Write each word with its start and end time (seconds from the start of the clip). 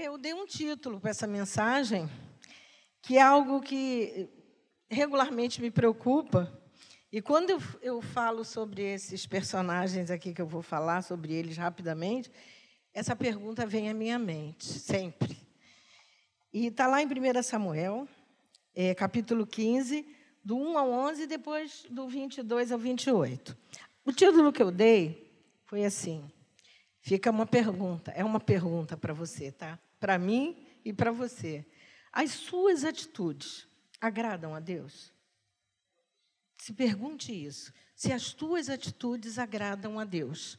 eu 0.00 0.16
dei 0.16 0.32
um 0.32 0.46
título 0.46 0.98
para 0.98 1.10
essa 1.10 1.26
mensagem, 1.26 2.08
que 3.02 3.18
é 3.18 3.22
algo 3.22 3.60
que 3.60 4.30
regularmente 4.88 5.60
me 5.60 5.70
preocupa. 5.70 6.50
E 7.12 7.20
quando 7.20 7.50
eu, 7.50 7.62
eu 7.82 8.00
falo 8.00 8.42
sobre 8.42 8.82
esses 8.82 9.26
personagens 9.26 10.10
aqui, 10.10 10.32
que 10.32 10.40
eu 10.40 10.46
vou 10.46 10.62
falar 10.62 11.02
sobre 11.02 11.34
eles 11.34 11.58
rapidamente, 11.58 12.30
essa 12.94 13.14
pergunta 13.14 13.66
vem 13.66 13.90
à 13.90 13.94
minha 13.94 14.18
mente, 14.18 14.64
sempre. 14.64 15.36
E 16.50 16.68
está 16.68 16.86
lá 16.86 17.02
em 17.02 17.06
1 17.06 17.42
Samuel, 17.42 18.08
é, 18.74 18.94
capítulo 18.94 19.46
15, 19.46 20.06
do 20.42 20.56
1 20.56 20.78
ao 20.78 20.90
11, 20.90 21.22
e 21.24 21.26
depois 21.26 21.84
do 21.90 22.08
22 22.08 22.72
ao 22.72 22.78
28. 22.78 23.54
O 24.02 24.12
título 24.12 24.50
que 24.50 24.62
eu 24.62 24.70
dei 24.70 25.30
foi 25.66 25.84
assim: 25.84 26.32
fica 27.00 27.30
uma 27.30 27.46
pergunta, 27.46 28.10
é 28.12 28.24
uma 28.24 28.40
pergunta 28.40 28.96
para 28.96 29.12
você, 29.12 29.52
tá? 29.52 29.78
Para 30.00 30.18
mim 30.18 30.66
e 30.84 30.92
para 30.92 31.12
você. 31.12 31.64
As 32.12 32.32
suas 32.32 32.84
atitudes 32.84 33.68
agradam 34.00 34.54
a 34.54 34.58
Deus? 34.60 35.12
Se 36.56 36.72
pergunte 36.72 37.32
isso. 37.32 37.72
Se 37.94 38.12
as 38.12 38.32
tuas 38.32 38.68
atitudes 38.68 39.38
agradam 39.38 40.00
a 40.00 40.04
Deus. 40.04 40.58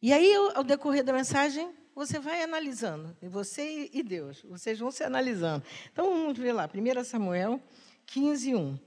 E 0.00 0.12
aí, 0.12 0.32
ao 0.54 0.64
decorrer 0.64 1.04
da 1.04 1.12
mensagem, 1.12 1.74
você 1.94 2.18
vai 2.18 2.42
analisando, 2.42 3.14
você 3.20 3.90
e 3.92 4.02
Deus, 4.02 4.42
vocês 4.44 4.78
vão 4.78 4.90
se 4.90 5.04
analisando. 5.04 5.62
Então, 5.92 6.06
vamos 6.06 6.38
ver 6.38 6.52
lá, 6.52 6.66
1 6.72 7.04
Samuel 7.04 7.60
15, 8.06 8.54
1. 8.54 8.78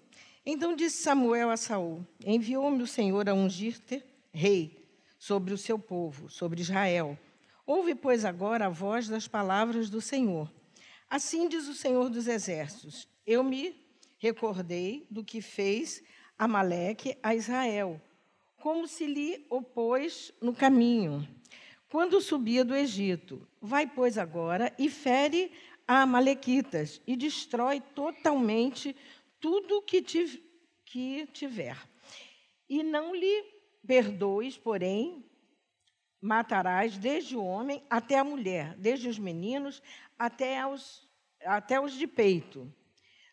Então 0.46 0.76
disse 0.76 1.02
Samuel 1.04 1.50
a 1.50 1.58
Saul: 1.58 2.06
Enviou-me 2.26 2.84
o 2.84 2.88
Senhor 2.88 3.30
a 3.30 3.34
ungir-te 3.34 4.04
rei 4.34 4.86
sobre 5.18 5.54
o 5.54 5.58
seu 5.58 5.80
povo, 5.80 6.30
sobre 6.30 6.62
Israel. 6.62 7.18
Ouve, 7.66 7.96
pois, 7.96 8.26
agora 8.26 8.66
a 8.66 8.70
voz 8.70 9.08
das 9.08 9.28
palavras 9.28 9.90
do 9.90 10.02
Senhor. 10.02 10.52
Assim 11.10 11.48
diz 11.48 11.68
o 11.68 11.74
Senhor 11.74 12.10
dos 12.10 12.28
Exércitos: 12.28 13.08
Eu 13.26 13.44
me 13.44 13.76
recordei 14.18 15.08
do 15.10 15.24
que 15.24 15.42
fez 15.42 16.04
Amaleque 16.38 17.18
a 17.22 17.36
Israel, 17.36 18.02
como 18.58 18.88
se 18.88 19.06
lhe 19.06 19.46
opôs 19.50 20.34
no 20.42 20.54
caminho 20.54 21.28
quando 21.94 22.20
subia 22.20 22.66
do 22.66 22.76
Egito. 22.76 23.48
Vai, 23.62 23.86
pois, 23.86 24.18
agora 24.18 24.74
e 24.80 24.90
fere 24.90 25.52
a 25.88 26.02
Amalequitas 26.02 27.00
e 27.06 27.16
destrói 27.16 27.82
totalmente 27.94 28.96
tudo 29.40 29.80
que, 29.84 30.02
que 30.84 31.28
tiver. 31.28 31.78
E 32.68 32.82
não 32.82 33.14
lhe 33.14 33.46
perdoes, 33.86 34.58
porém, 34.58 35.24
matarás 36.24 36.98
desde 36.98 37.36
o 37.36 37.44
homem 37.44 37.84
até 37.90 38.18
a 38.18 38.24
mulher, 38.24 38.76
desde 38.78 39.10
os 39.10 39.20
meninos 39.20 39.84
até 40.18 40.66
os, 40.66 41.06
até 41.44 41.82
os 41.82 41.92
de 41.92 42.08
peito, 42.08 42.74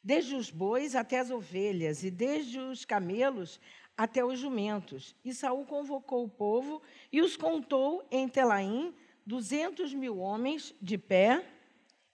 desde 0.02 0.34
os 0.34 0.50
bois 0.50 0.96
até 0.96 1.20
as 1.20 1.30
ovelhas, 1.30 2.02
e 2.02 2.10
desde 2.10 2.58
os 2.58 2.84
camelos 2.84 3.60
até 3.96 4.24
os 4.24 4.40
jumentos. 4.40 5.14
E 5.24 5.32
Saul 5.32 5.64
convocou 5.66 6.24
o 6.24 6.28
povo 6.28 6.82
e 7.12 7.22
os 7.22 7.36
contou 7.36 8.04
em 8.10 8.26
Telaim, 8.26 8.92
duzentos 9.24 9.94
mil 9.94 10.18
homens 10.18 10.74
de 10.82 10.98
pé 10.98 11.44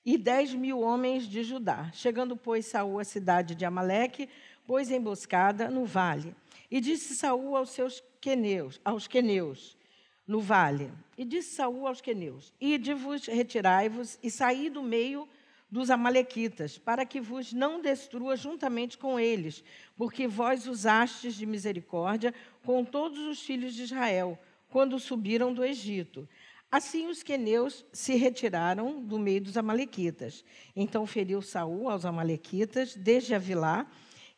e 0.04 0.19
dez 0.19 0.52
mil 0.52 0.80
homens 0.80 1.27
de 1.27 1.42
Judá. 1.42 1.91
Chegando, 1.92 2.36
pois, 2.36 2.66
Saul 2.66 2.98
à 2.98 3.04
cidade 3.04 3.54
de 3.54 3.64
Amaleque, 3.64 4.28
pôs 4.66 4.91
emboscada 4.91 5.70
no 5.70 5.86
vale. 5.86 6.36
E 6.70 6.82
disse 6.82 7.14
Saul 7.14 7.56
aos 7.56 7.70
seus 7.70 8.02
queneus, 8.20 8.78
aos 8.84 9.06
queneus, 9.06 9.75
no 10.27 10.41
vale. 10.41 10.92
E 11.16 11.24
disse 11.24 11.55
Saul 11.55 11.86
aos 11.86 12.00
queneus: 12.00 12.52
Ide-vos, 12.60 13.27
retirai-vos 13.27 14.19
e 14.22 14.30
saí 14.30 14.69
do 14.69 14.82
meio 14.82 15.28
dos 15.70 15.91
Amalequitas, 15.91 16.78
para 16.78 17.05
que 17.05 17.20
vos 17.20 17.52
não 17.52 17.80
destrua 17.80 18.36
juntamente 18.36 18.97
com 18.97 19.19
eles, 19.19 19.64
porque 19.97 20.28
vós 20.28 20.66
usastes 20.66 21.34
de 21.34 21.44
misericórdia 21.44 22.32
com 22.64 22.84
todos 22.84 23.19
os 23.19 23.42
filhos 23.42 23.75
de 23.75 23.82
Israel, 23.82 24.38
quando 24.69 24.98
subiram 24.98 25.53
do 25.53 25.64
Egito. 25.64 26.28
Assim 26.70 27.08
os 27.08 27.22
queneus 27.22 27.84
se 27.93 28.14
retiraram 28.16 29.00
do 29.00 29.19
meio 29.19 29.41
dos 29.41 29.56
amalequitas. 29.56 30.44
Então 30.75 31.06
feriu 31.06 31.41
Saul 31.41 31.88
aos 31.88 32.04
amalequitas 32.04 32.94
desde 32.94 33.34
Avilá 33.34 33.87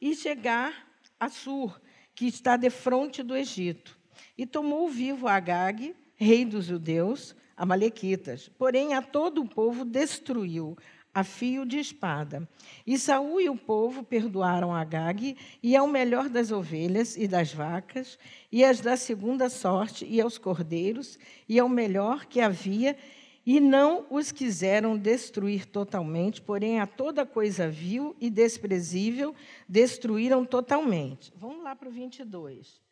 e 0.01 0.15
chegar 0.15 0.87
a 1.19 1.29
Sur, 1.29 1.81
que 2.15 2.27
está 2.27 2.57
defronte 2.57 3.23
do 3.23 3.37
Egito. 3.37 3.98
E 4.39 4.47
tomou 4.47 4.89
vivo 4.89 5.27
Agag, 5.27 5.97
rei 6.15 6.45
dos 6.45 6.67
judeus, 6.67 7.35
amalequitas. 7.57 8.49
Porém 8.57 8.95
a 8.95 9.03
todo 9.03 9.43
o 9.43 9.49
povo 9.49 9.85
destruiu 9.85 10.79
a 11.13 11.25
fio 11.25 11.67
de 11.67 11.79
espada. 11.79 12.49
E 12.87 12.97
Saul 12.97 13.41
e 13.41 13.49
o 13.49 13.57
povo 13.57 14.05
perdoaram 14.05 14.73
Agag 14.73 15.37
e 15.61 15.75
ao 15.75 15.89
melhor 15.89 16.29
das 16.29 16.53
ovelhas 16.53 17.17
e 17.17 17.27
das 17.27 17.53
vacas, 17.53 18.17
e 18.53 18.65
as 18.65 18.81
da 18.81 18.97
segunda 18.97 19.51
sorte, 19.51 20.07
e 20.07 20.21
aos 20.21 20.39
cordeiros, 20.39 21.19
e 21.49 21.59
ao 21.59 21.69
melhor 21.69 22.27
que 22.27 22.41
havia, 22.41 22.97
e 23.45 23.59
não 23.59 24.07
os 24.11 24.31
quiseram 24.31 24.97
destruir 24.97 25.67
totalmente, 25.67 26.41
porém 26.41 26.79
a 26.79 26.87
toda 26.87 27.27
coisa 27.27 27.69
vil 27.69 28.15
e 28.21 28.31
desprezível 28.31 29.35
destruíram 29.69 30.45
totalmente. 30.45 31.33
Vamos 31.35 31.65
lá 31.65 31.75
para 31.75 31.89
o 31.89 31.93
22. 31.93 32.88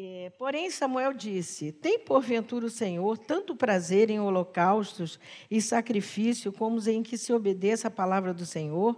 É, 0.00 0.30
porém, 0.38 0.70
Samuel 0.70 1.12
disse: 1.12 1.72
Tem 1.72 1.98
porventura 1.98 2.64
o 2.64 2.70
Senhor 2.70 3.18
tanto 3.18 3.56
prazer 3.56 4.10
em 4.10 4.20
holocaustos 4.20 5.18
e 5.50 5.60
sacrifício 5.60 6.52
como 6.52 6.78
em 6.88 7.02
que 7.02 7.18
se 7.18 7.32
obedeça 7.32 7.88
a 7.88 7.90
palavra 7.90 8.32
do 8.32 8.46
Senhor? 8.46 8.96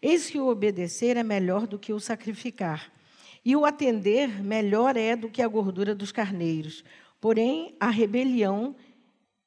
Eis 0.00 0.30
que 0.30 0.38
o 0.38 0.46
obedecer 0.46 1.16
é 1.16 1.24
melhor 1.24 1.66
do 1.66 1.80
que 1.80 1.92
o 1.92 1.98
sacrificar, 1.98 2.92
e 3.44 3.56
o 3.56 3.64
atender 3.64 4.40
melhor 4.40 4.96
é 4.96 5.16
do 5.16 5.28
que 5.28 5.42
a 5.42 5.48
gordura 5.48 5.96
dos 5.96 6.12
carneiros. 6.12 6.84
Porém, 7.20 7.74
a 7.80 7.90
rebelião 7.90 8.76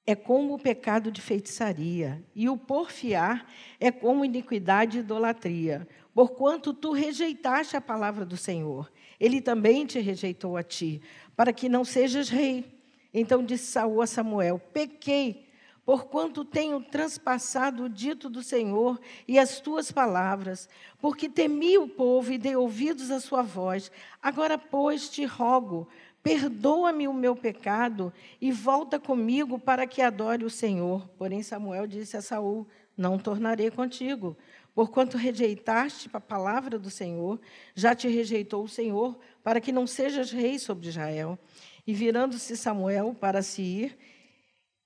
é 0.06 0.16
como 0.16 0.54
o 0.54 0.60
pecado 0.60 1.14
de 1.14 1.22
feitiçaria, 1.22 2.22
e 2.36 2.50
o 2.50 2.58
porfiar 2.58 3.48
é 3.80 3.90
como 3.90 4.26
iniquidade 4.26 4.98
e 4.98 5.00
idolatria, 5.00 5.88
porquanto 6.14 6.74
tu 6.74 6.92
rejeitaste 6.92 7.78
a 7.78 7.82
palavra 7.82 8.26
do 8.26 8.36
Senhor 8.36 8.92
ele 9.20 9.42
também 9.42 9.86
te 9.86 10.00
rejeitou 10.00 10.56
a 10.56 10.64
ti, 10.64 11.02
para 11.36 11.52
que 11.52 11.68
não 11.68 11.84
sejas 11.84 12.30
rei. 12.30 12.66
Então 13.14 13.44
disse 13.44 13.72
Saul 13.72 14.02
a 14.02 14.08
Samuel: 14.08 14.60
Pequei, 14.72 15.48
porquanto 15.86 16.46
tenho 16.46 16.80
transpassado 16.82 17.86
o 17.86 17.90
dito 17.90 18.30
do 18.30 18.44
Senhor 18.44 19.00
e 19.28 19.40
as 19.40 19.60
tuas 19.60 19.92
palavras, 19.92 20.70
porque 21.02 21.28
temi 21.28 21.78
o 21.78 21.88
povo 21.88 22.32
e 22.32 22.38
dei 22.38 22.56
ouvidos 22.56 23.10
à 23.10 23.20
sua 23.20 23.42
voz. 23.42 23.92
Agora, 24.22 24.58
pois, 24.58 25.10
te 25.10 25.26
rogo, 25.26 25.88
perdoa-me 26.22 27.08
o 27.08 27.14
meu 27.14 27.36
pecado 27.36 28.14
e 28.40 28.52
volta 28.52 29.00
comigo 29.00 29.58
para 29.58 29.88
que 29.88 30.02
adore 30.02 30.46
o 30.46 30.50
Senhor. 30.50 31.10
Porém, 31.18 31.42
Samuel 31.42 31.88
disse 31.88 32.16
a 32.16 32.22
Saul: 32.22 32.68
Não 32.96 33.18
tornarei 33.18 33.72
contigo, 33.72 34.38
Porquanto 34.80 35.18
rejeitaste 35.18 36.10
a 36.14 36.22
palavra 36.22 36.80
do 36.80 36.90
Senhor, 36.90 37.38
já 37.76 37.94
te 37.94 38.08
rejeitou 38.08 38.64
o 38.64 38.70
Senhor, 38.70 39.20
para 39.44 39.60
que 39.60 39.74
não 39.74 39.86
sejas 39.86 40.32
rei 40.32 40.58
sobre 40.58 40.88
Israel. 40.88 41.38
E 41.86 41.94
virando-se 41.94 42.56
Samuel 42.56 43.14
para 43.14 43.42
se 43.42 43.62
ir, 43.62 43.98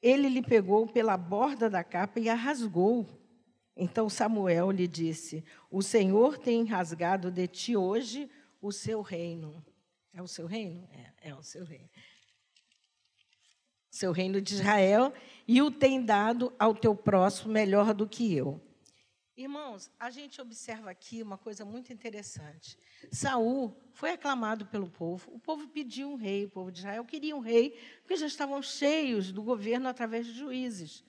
ele 0.02 0.30
lhe 0.30 0.42
pegou 0.42 0.88
pela 0.88 1.16
borda 1.16 1.70
da 1.70 1.84
capa 1.84 2.20
e 2.20 2.28
a 2.28 2.34
rasgou. 2.34 3.08
Então 3.78 4.10
Samuel 4.10 4.72
lhe 4.72 4.88
disse: 4.88 5.46
O 5.70 5.84
Senhor 5.84 6.40
tem 6.40 6.66
rasgado 6.66 7.30
de 7.30 7.46
ti 7.46 7.78
hoje 7.78 8.28
o 8.60 8.72
seu 8.72 9.04
reino. 9.04 9.64
É 10.12 10.24
o 10.24 10.28
seu 10.28 10.48
reino? 10.48 10.90
É, 10.92 11.30
é 11.30 11.36
o 11.36 11.44
seu 11.44 11.64
reino. 11.64 11.90
Seu 13.92 14.12
reino 14.12 14.42
de 14.42 14.56
Israel, 14.56 15.14
e 15.48 15.62
o 15.62 15.70
tem 15.70 16.04
dado 16.04 16.52
ao 16.58 16.74
teu 16.74 16.96
próximo 16.96 17.54
melhor 17.54 17.94
do 17.94 18.10
que 18.10 18.34
eu. 18.34 18.60
Irmãos, 19.36 19.90
a 20.00 20.12
gente 20.12 20.40
observa 20.40 20.92
aqui 20.92 21.24
uma 21.24 21.40
coisa 21.40 21.66
muito 21.66 21.92
interessante. 21.92 22.78
Saul 23.12 23.76
foi 23.92 24.12
aclamado 24.12 24.68
pelo 24.68 24.88
povo, 24.88 25.34
o 25.34 25.40
povo 25.40 25.68
pediu 25.68 26.12
um 26.12 26.16
rei, 26.16 26.46
o 26.46 26.50
povo 26.52 26.72
de 26.72 26.80
Israel 26.80 27.04
queria 27.04 27.36
um 27.36 27.40
rei, 27.40 27.72
porque 28.02 28.16
já 28.16 28.28
estavam 28.28 28.62
cheios 28.62 29.32
do 29.32 29.42
governo 29.42 29.90
através 29.90 30.28
de 30.28 30.34
juízes. 30.34 31.04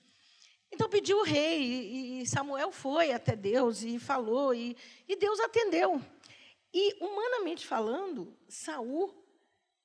Então 0.71 0.89
pediu 0.89 1.19
o 1.19 1.23
rei, 1.23 2.21
e 2.21 2.25
Samuel 2.25 2.71
foi 2.71 3.11
até 3.11 3.35
Deus 3.35 3.83
e 3.83 3.99
falou, 3.99 4.55
e, 4.55 4.75
e 5.07 5.15
Deus 5.15 5.39
atendeu. 5.39 6.01
E, 6.73 6.97
humanamente 6.99 7.65
falando, 7.65 8.35
Saul 8.49 9.13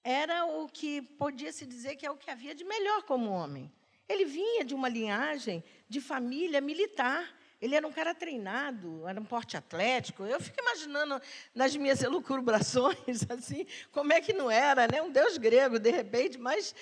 era 0.02 0.46
o 0.46 0.66
que 0.66 1.02
podia 1.02 1.52
se 1.52 1.66
dizer 1.66 1.94
que 1.94 2.06
é 2.06 2.10
o 2.10 2.16
que 2.16 2.30
havia 2.30 2.54
de 2.54 2.64
melhor 2.64 3.02
como 3.02 3.30
homem. 3.30 3.70
Ele 4.08 4.24
vinha 4.24 4.64
de 4.64 4.74
uma 4.74 4.88
linhagem 4.88 5.62
de 5.88 6.00
família 6.00 6.60
militar. 6.60 7.38
Ele 7.60 7.74
era 7.74 7.86
um 7.86 7.92
cara 7.92 8.14
treinado, 8.14 9.06
era 9.06 9.20
um 9.20 9.24
porte 9.24 9.56
atlético. 9.56 10.24
Eu 10.24 10.40
fico 10.40 10.60
imaginando 10.60 11.20
nas 11.54 11.76
minhas 11.76 12.02
elucubrações, 12.02 12.96
assim, 13.28 13.66
como 13.92 14.12
é 14.12 14.20
que 14.20 14.32
não 14.32 14.50
era, 14.50 14.88
né? 14.90 15.02
Um 15.02 15.10
deus 15.10 15.36
grego, 15.36 15.78
de 15.78 15.90
repente, 15.90 16.38
mas 16.38 16.74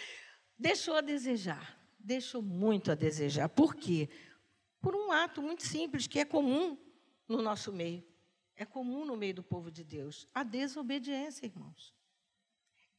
deixou 0.56 0.94
a 0.94 1.00
desejar. 1.00 1.76
Deixou 1.98 2.40
muito 2.40 2.92
a 2.92 2.94
desejar. 2.94 3.48
Por 3.48 3.74
quê? 3.74 4.08
por 4.80 4.94
um 4.94 5.10
ato 5.10 5.42
muito 5.42 5.66
simples, 5.66 6.06
que 6.06 6.18
é 6.18 6.24
comum 6.24 6.78
no 7.26 7.42
nosso 7.42 7.72
meio. 7.72 8.04
É 8.56 8.64
comum 8.64 9.04
no 9.04 9.16
meio 9.16 9.34
do 9.34 9.42
povo 9.42 9.70
de 9.70 9.84
Deus. 9.84 10.26
A 10.34 10.42
desobediência, 10.42 11.46
irmãos. 11.46 11.94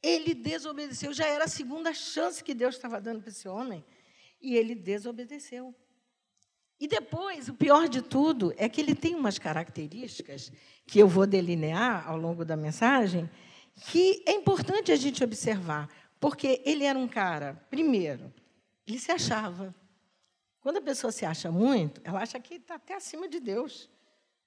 Ele 0.02 0.32
desobedeceu, 0.32 1.12
já 1.12 1.26
era 1.26 1.44
a 1.44 1.48
segunda 1.48 1.92
chance 1.92 2.42
que 2.42 2.54
Deus 2.54 2.76
estava 2.76 3.00
dando 3.00 3.20
para 3.20 3.30
esse 3.30 3.46
homem, 3.46 3.84
e 4.40 4.56
ele 4.56 4.74
desobedeceu. 4.74 5.74
E 6.80 6.88
depois, 6.88 7.48
o 7.48 7.54
pior 7.54 7.88
de 7.88 8.00
tudo 8.00 8.54
é 8.56 8.66
que 8.66 8.80
ele 8.80 8.94
tem 8.94 9.14
umas 9.14 9.38
características 9.38 10.50
que 10.86 10.98
eu 10.98 11.06
vou 11.06 11.26
delinear 11.26 12.08
ao 12.08 12.16
longo 12.16 12.42
da 12.42 12.56
mensagem, 12.56 13.28
que 13.82 14.22
é 14.26 14.32
importante 14.32 14.90
a 14.90 14.96
gente 14.96 15.22
observar, 15.22 15.90
porque 16.18 16.62
ele 16.64 16.84
era 16.84 16.98
um 16.98 17.06
cara, 17.06 17.62
primeiro, 17.68 18.32
ele 18.86 18.98
se 18.98 19.12
achava. 19.12 19.74
Quando 20.60 20.78
a 20.78 20.82
pessoa 20.82 21.12
se 21.12 21.24
acha 21.26 21.50
muito, 21.50 22.00
ela 22.02 22.22
acha 22.22 22.40
que 22.40 22.54
está 22.54 22.76
até 22.76 22.94
acima 22.94 23.28
de 23.28 23.40
Deus. 23.40 23.90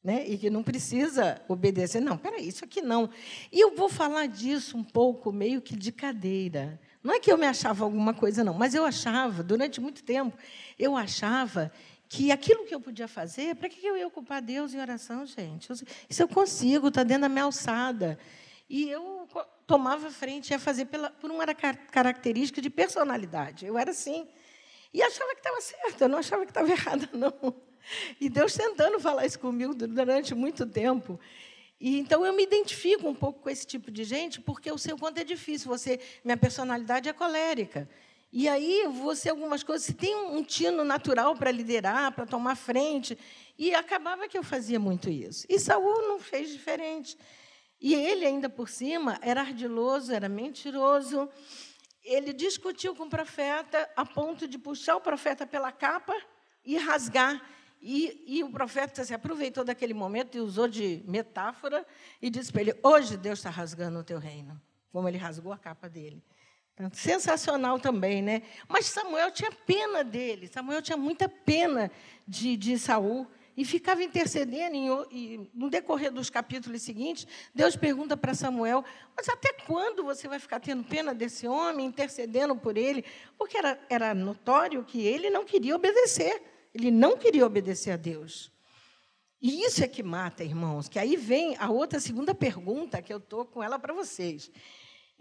Né? 0.03 0.27
E 0.27 0.37
que 0.37 0.49
não 0.49 0.63
precisa 0.63 1.41
obedecer. 1.47 2.01
Não, 2.01 2.17
peraí, 2.17 2.45
isso 2.47 2.65
aqui 2.65 2.81
não. 2.81 3.09
E 3.49 3.59
eu 3.61 3.73
vou 3.73 3.87
falar 3.87 4.27
disso 4.27 4.75
um 4.75 4.83
pouco, 4.83 5.31
meio 5.31 5.61
que 5.61 5.77
de 5.77 5.93
cadeira. 5.93 6.79
Não 7.01 7.13
é 7.13 7.19
que 7.19 7.31
eu 7.31 7.37
me 7.37 7.45
achava 7.45 7.85
alguma 7.85 8.13
coisa, 8.13 8.43
não, 8.43 8.53
mas 8.53 8.75
eu 8.75 8.85
achava, 8.85 9.41
durante 9.41 9.79
muito 9.79 10.03
tempo, 10.03 10.37
eu 10.77 10.95
achava 10.97 11.71
que 12.13 12.31
aquilo 12.31 12.63
que 12.63 12.75
eu 12.75 12.79
podia 12.79 13.07
fazer, 13.07 13.55
para 13.55 13.67
que 13.67 13.83
eu 13.83 13.97
ia 13.97 14.05
ocupar 14.05 14.39
Deus 14.39 14.71
em 14.71 14.79
oração, 14.79 15.25
gente? 15.25 15.71
Isso 16.07 16.21
eu 16.21 16.27
consigo, 16.27 16.89
está 16.89 17.01
dentro 17.01 17.23
da 17.23 17.29
minha 17.29 17.45
alçada. 17.45 18.19
E 18.69 18.87
eu 18.87 19.27
tomava 19.65 20.11
frente, 20.11 20.51
ia 20.51 20.59
fazer 20.59 20.85
pela, 20.85 21.09
por 21.09 21.31
uma 21.31 21.43
característica 21.91 22.61
de 22.61 22.69
personalidade. 22.69 23.65
Eu 23.65 23.79
era 23.79 23.89
assim. 23.89 24.27
E 24.93 25.01
achava 25.01 25.31
que 25.31 25.39
estava 25.39 25.59
certo, 25.59 26.01
eu 26.01 26.07
não 26.07 26.19
achava 26.19 26.45
que 26.45 26.51
estava 26.51 26.69
errada, 26.71 27.09
não. 27.13 27.55
E 28.21 28.29
Deus 28.29 28.53
tentando 28.53 28.99
falar 28.99 29.25
isso 29.25 29.39
comigo 29.39 29.73
durante 29.73 30.35
muito 30.35 30.67
tempo. 30.67 31.19
E 31.79 31.97
então 31.97 32.23
eu 32.23 32.31
me 32.31 32.43
identifico 32.43 33.09
um 33.09 33.15
pouco 33.15 33.41
com 33.41 33.49
esse 33.49 33.65
tipo 33.65 33.89
de 33.89 34.03
gente, 34.03 34.39
porque 34.39 34.69
eu 34.69 34.77
sei 34.77 34.93
o 34.93 34.99
quanto 34.99 35.17
é 35.17 35.23
difícil. 35.23 35.67
Você, 35.67 35.99
minha 36.23 36.37
personalidade 36.37 37.09
é 37.09 37.13
colérica. 37.13 37.89
E 38.35 38.49
aí 38.49 38.87
você 38.87 39.29
algumas 39.29 39.61
coisas, 39.61 39.85
você 39.85 39.93
tem 39.93 40.15
um 40.15 40.43
tino 40.43 40.83
natural 40.83 41.35
para 41.35 41.51
liderar, 41.51 42.11
para 42.13 42.25
tomar 42.25 42.55
frente, 42.55 43.15
e 43.55 43.75
acabava 43.75 44.27
que 44.27 44.35
eu 44.35 44.41
fazia 44.41 44.79
muito 44.79 45.07
isso. 45.07 45.45
E 45.47 45.59
Saul 45.59 46.07
não 46.07 46.19
fez 46.19 46.49
diferente. 46.49 47.15
E 47.79 47.93
ele 47.93 48.25
ainda 48.25 48.49
por 48.49 48.67
cima 48.69 49.19
era 49.21 49.41
ardiloso, 49.41 50.11
era 50.11 50.27
mentiroso. 50.27 51.29
Ele 52.03 52.33
discutiu 52.33 52.95
com 52.95 53.03
o 53.03 53.09
profeta 53.09 53.87
a 53.95 54.03
ponto 54.03 54.47
de 54.47 54.57
puxar 54.57 54.95
o 54.95 55.01
profeta 55.01 55.45
pela 55.45 55.71
capa 55.71 56.19
e 56.65 56.75
rasgar. 56.75 57.39
E, 57.79 58.23
e, 58.25 58.43
o 58.43 58.49
profeta 58.49 59.03
se 59.03 59.13
aproveitou 59.13 59.63
daquele 59.63 59.93
momento 59.93 60.37
e 60.37 60.41
usou 60.41 60.67
de 60.67 61.03
metáfora 61.05 61.85
e 62.19 62.31
disse 62.31 62.51
para 62.51 62.61
ele: 62.61 62.79
Hoje 62.81 63.15
Deus 63.15 63.39
está 63.39 63.51
rasgando 63.51 63.99
o 63.99 64.03
teu 64.03 64.17
reino, 64.17 64.59
como 64.91 65.07
ele 65.07 65.17
rasgou 65.17 65.53
a 65.53 65.57
capa 65.57 65.87
dele. 65.87 66.23
Sensacional 66.93 67.79
também, 67.79 68.21
né? 68.21 68.41
Mas 68.67 68.87
Samuel 68.87 69.31
tinha 69.31 69.51
pena 69.51 70.03
dele, 70.03 70.47
Samuel 70.47 70.81
tinha 70.81 70.97
muita 70.97 71.29
pena 71.29 71.91
de, 72.27 72.57
de 72.57 72.77
Saul 72.79 73.27
e 73.55 73.63
ficava 73.63 74.03
intercedendo. 74.03 75.07
E, 75.11 75.49
no 75.53 75.69
decorrer 75.69 76.11
dos 76.11 76.29
capítulos 76.29 76.81
seguintes, 76.81 77.27
Deus 77.53 77.75
pergunta 77.75 78.17
para 78.17 78.33
Samuel: 78.33 78.83
Mas 79.15 79.29
até 79.29 79.53
quando 79.65 80.03
você 80.03 80.27
vai 80.27 80.39
ficar 80.39 80.59
tendo 80.59 80.83
pena 80.83 81.13
desse 81.13 81.47
homem, 81.47 81.85
intercedendo 81.85 82.55
por 82.55 82.77
ele? 82.77 83.05
Porque 83.37 83.57
era, 83.57 83.79
era 83.89 84.13
notório 84.13 84.83
que 84.83 85.05
ele 85.05 85.29
não 85.29 85.45
queria 85.45 85.75
obedecer. 85.75 86.41
Ele 86.73 86.89
não 86.89 87.17
queria 87.17 87.45
obedecer 87.45 87.91
a 87.91 87.97
Deus. 87.97 88.51
E 89.39 89.63
isso 89.63 89.83
é 89.83 89.87
que 89.87 90.01
mata, 90.01 90.43
irmãos. 90.43 90.87
Que 90.87 90.97
aí 90.97 91.15
vem 91.15 91.55
a 91.59 91.69
outra 91.69 91.99
segunda 91.99 92.33
pergunta 92.33 93.01
que 93.01 93.13
eu 93.13 93.17
estou 93.17 93.45
com 93.45 93.61
ela 93.61 93.77
para 93.77 93.93
vocês. 93.93 94.49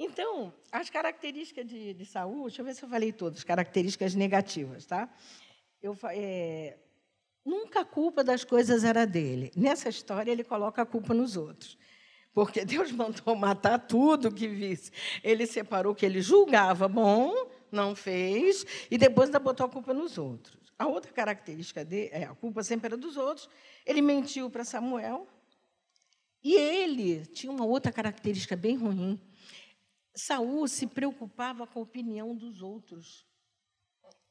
Então, 0.04 0.52
as 0.72 0.90
características 0.90 1.64
de, 1.64 1.94
de 1.94 2.04
Saúl, 2.04 2.46
deixa 2.46 2.60
eu 2.60 2.66
ver 2.66 2.74
se 2.74 2.82
eu 2.82 2.88
falei 2.88 3.12
todas, 3.12 3.44
características 3.44 4.16
negativas, 4.16 4.84
tá? 4.84 5.08
Eu, 5.80 5.96
é, 6.10 6.76
nunca 7.44 7.82
a 7.82 7.84
culpa 7.84 8.24
das 8.24 8.42
coisas 8.42 8.82
era 8.82 9.06
dele. 9.06 9.52
Nessa 9.56 9.88
história, 9.88 10.32
ele 10.32 10.42
coloca 10.42 10.82
a 10.82 10.86
culpa 10.86 11.14
nos 11.14 11.36
outros. 11.36 11.78
Porque 12.34 12.64
Deus 12.66 12.90
mandou 12.90 13.36
matar 13.36 13.78
tudo 13.78 14.32
que 14.32 14.48
visse. 14.48 14.90
Ele 15.22 15.46
separou 15.46 15.92
o 15.92 15.94
que 15.94 16.04
ele 16.04 16.20
julgava 16.20 16.88
bom, 16.88 17.32
não 17.70 17.94
fez, 17.94 18.66
e 18.90 18.98
depois 18.98 19.28
ainda 19.28 19.38
botou 19.38 19.66
a 19.66 19.68
culpa 19.68 19.94
nos 19.94 20.18
outros. 20.18 20.58
A 20.76 20.88
outra 20.88 21.12
característica 21.12 21.84
dele, 21.84 22.10
é, 22.12 22.24
a 22.24 22.34
culpa 22.34 22.64
sempre 22.64 22.86
era 22.88 22.96
dos 22.96 23.16
outros. 23.16 23.48
Ele 23.86 24.02
mentiu 24.02 24.50
para 24.50 24.64
Samuel. 24.64 25.28
E 26.42 26.54
ele 26.54 27.24
tinha 27.26 27.52
uma 27.52 27.64
outra 27.64 27.92
característica 27.92 28.56
bem 28.56 28.74
ruim. 28.74 29.20
Saul 30.14 30.68
se 30.68 30.86
preocupava 30.86 31.66
com 31.66 31.78
a 31.78 31.82
opinião 31.82 32.34
dos 32.34 32.62
outros. 32.62 33.26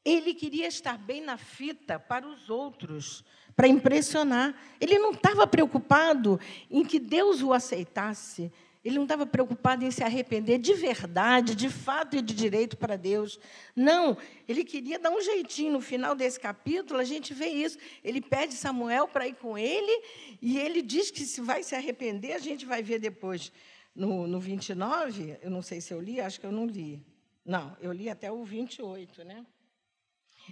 Ele 0.03 0.33
queria 0.33 0.67
estar 0.67 0.97
bem 0.97 1.21
na 1.21 1.37
fita 1.37 1.99
para 1.99 2.27
os 2.27 2.49
outros, 2.49 3.23
para 3.55 3.67
impressionar. 3.67 4.55
Ele 4.79 4.97
não 4.97 5.11
estava 5.11 5.45
preocupado 5.45 6.39
em 6.69 6.83
que 6.83 6.99
Deus 6.99 7.41
o 7.41 7.53
aceitasse. 7.53 8.51
Ele 8.83 8.95
não 8.95 9.03
estava 9.03 9.27
preocupado 9.27 9.85
em 9.85 9.91
se 9.91 10.03
arrepender 10.03 10.57
de 10.57 10.73
verdade, 10.73 11.55
de 11.55 11.69
fato 11.69 12.15
e 12.15 12.21
de 12.21 12.33
direito 12.33 12.75
para 12.75 12.95
Deus. 12.95 13.39
Não, 13.75 14.17
ele 14.47 14.63
queria 14.63 14.97
dar 14.97 15.11
um 15.11 15.21
jeitinho. 15.21 15.73
No 15.73 15.81
final 15.81 16.15
desse 16.15 16.39
capítulo, 16.39 16.99
a 16.99 17.03
gente 17.03 17.31
vê 17.33 17.47
isso. 17.47 17.77
Ele 18.03 18.19
pede 18.19 18.55
Samuel 18.55 19.07
para 19.07 19.27
ir 19.27 19.35
com 19.35 19.55
ele, 19.55 20.03
e 20.41 20.57
ele 20.57 20.81
diz 20.81 21.11
que 21.11 21.25
se 21.25 21.41
vai 21.41 21.61
se 21.61 21.75
arrepender, 21.75 22.33
a 22.33 22.39
gente 22.39 22.65
vai 22.65 22.81
ver 22.81 22.99
depois. 22.99 23.51
No, 23.93 24.25
no 24.25 24.39
29, 24.39 25.37
eu 25.41 25.51
não 25.51 25.61
sei 25.61 25.79
se 25.79 25.93
eu 25.93 26.01
li, 26.01 26.19
acho 26.19 26.39
que 26.39 26.45
eu 26.45 26.51
não 26.51 26.65
li. 26.65 27.05
Não, 27.45 27.75
eu 27.81 27.91
li 27.91 28.09
até 28.09 28.31
o 28.31 28.43
28, 28.43 29.23
né? 29.23 29.45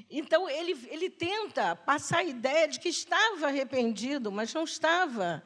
Então, 0.10 0.48
ele, 0.50 0.78
ele 0.90 1.10
tenta 1.10 1.76
passar 1.76 2.20
a 2.20 2.24
ideia 2.24 2.68
de 2.68 2.80
que 2.80 2.90
estava 2.90 3.48
arrependido, 3.48 4.32
mas 4.32 4.54
não 4.54 4.64
estava. 4.64 5.44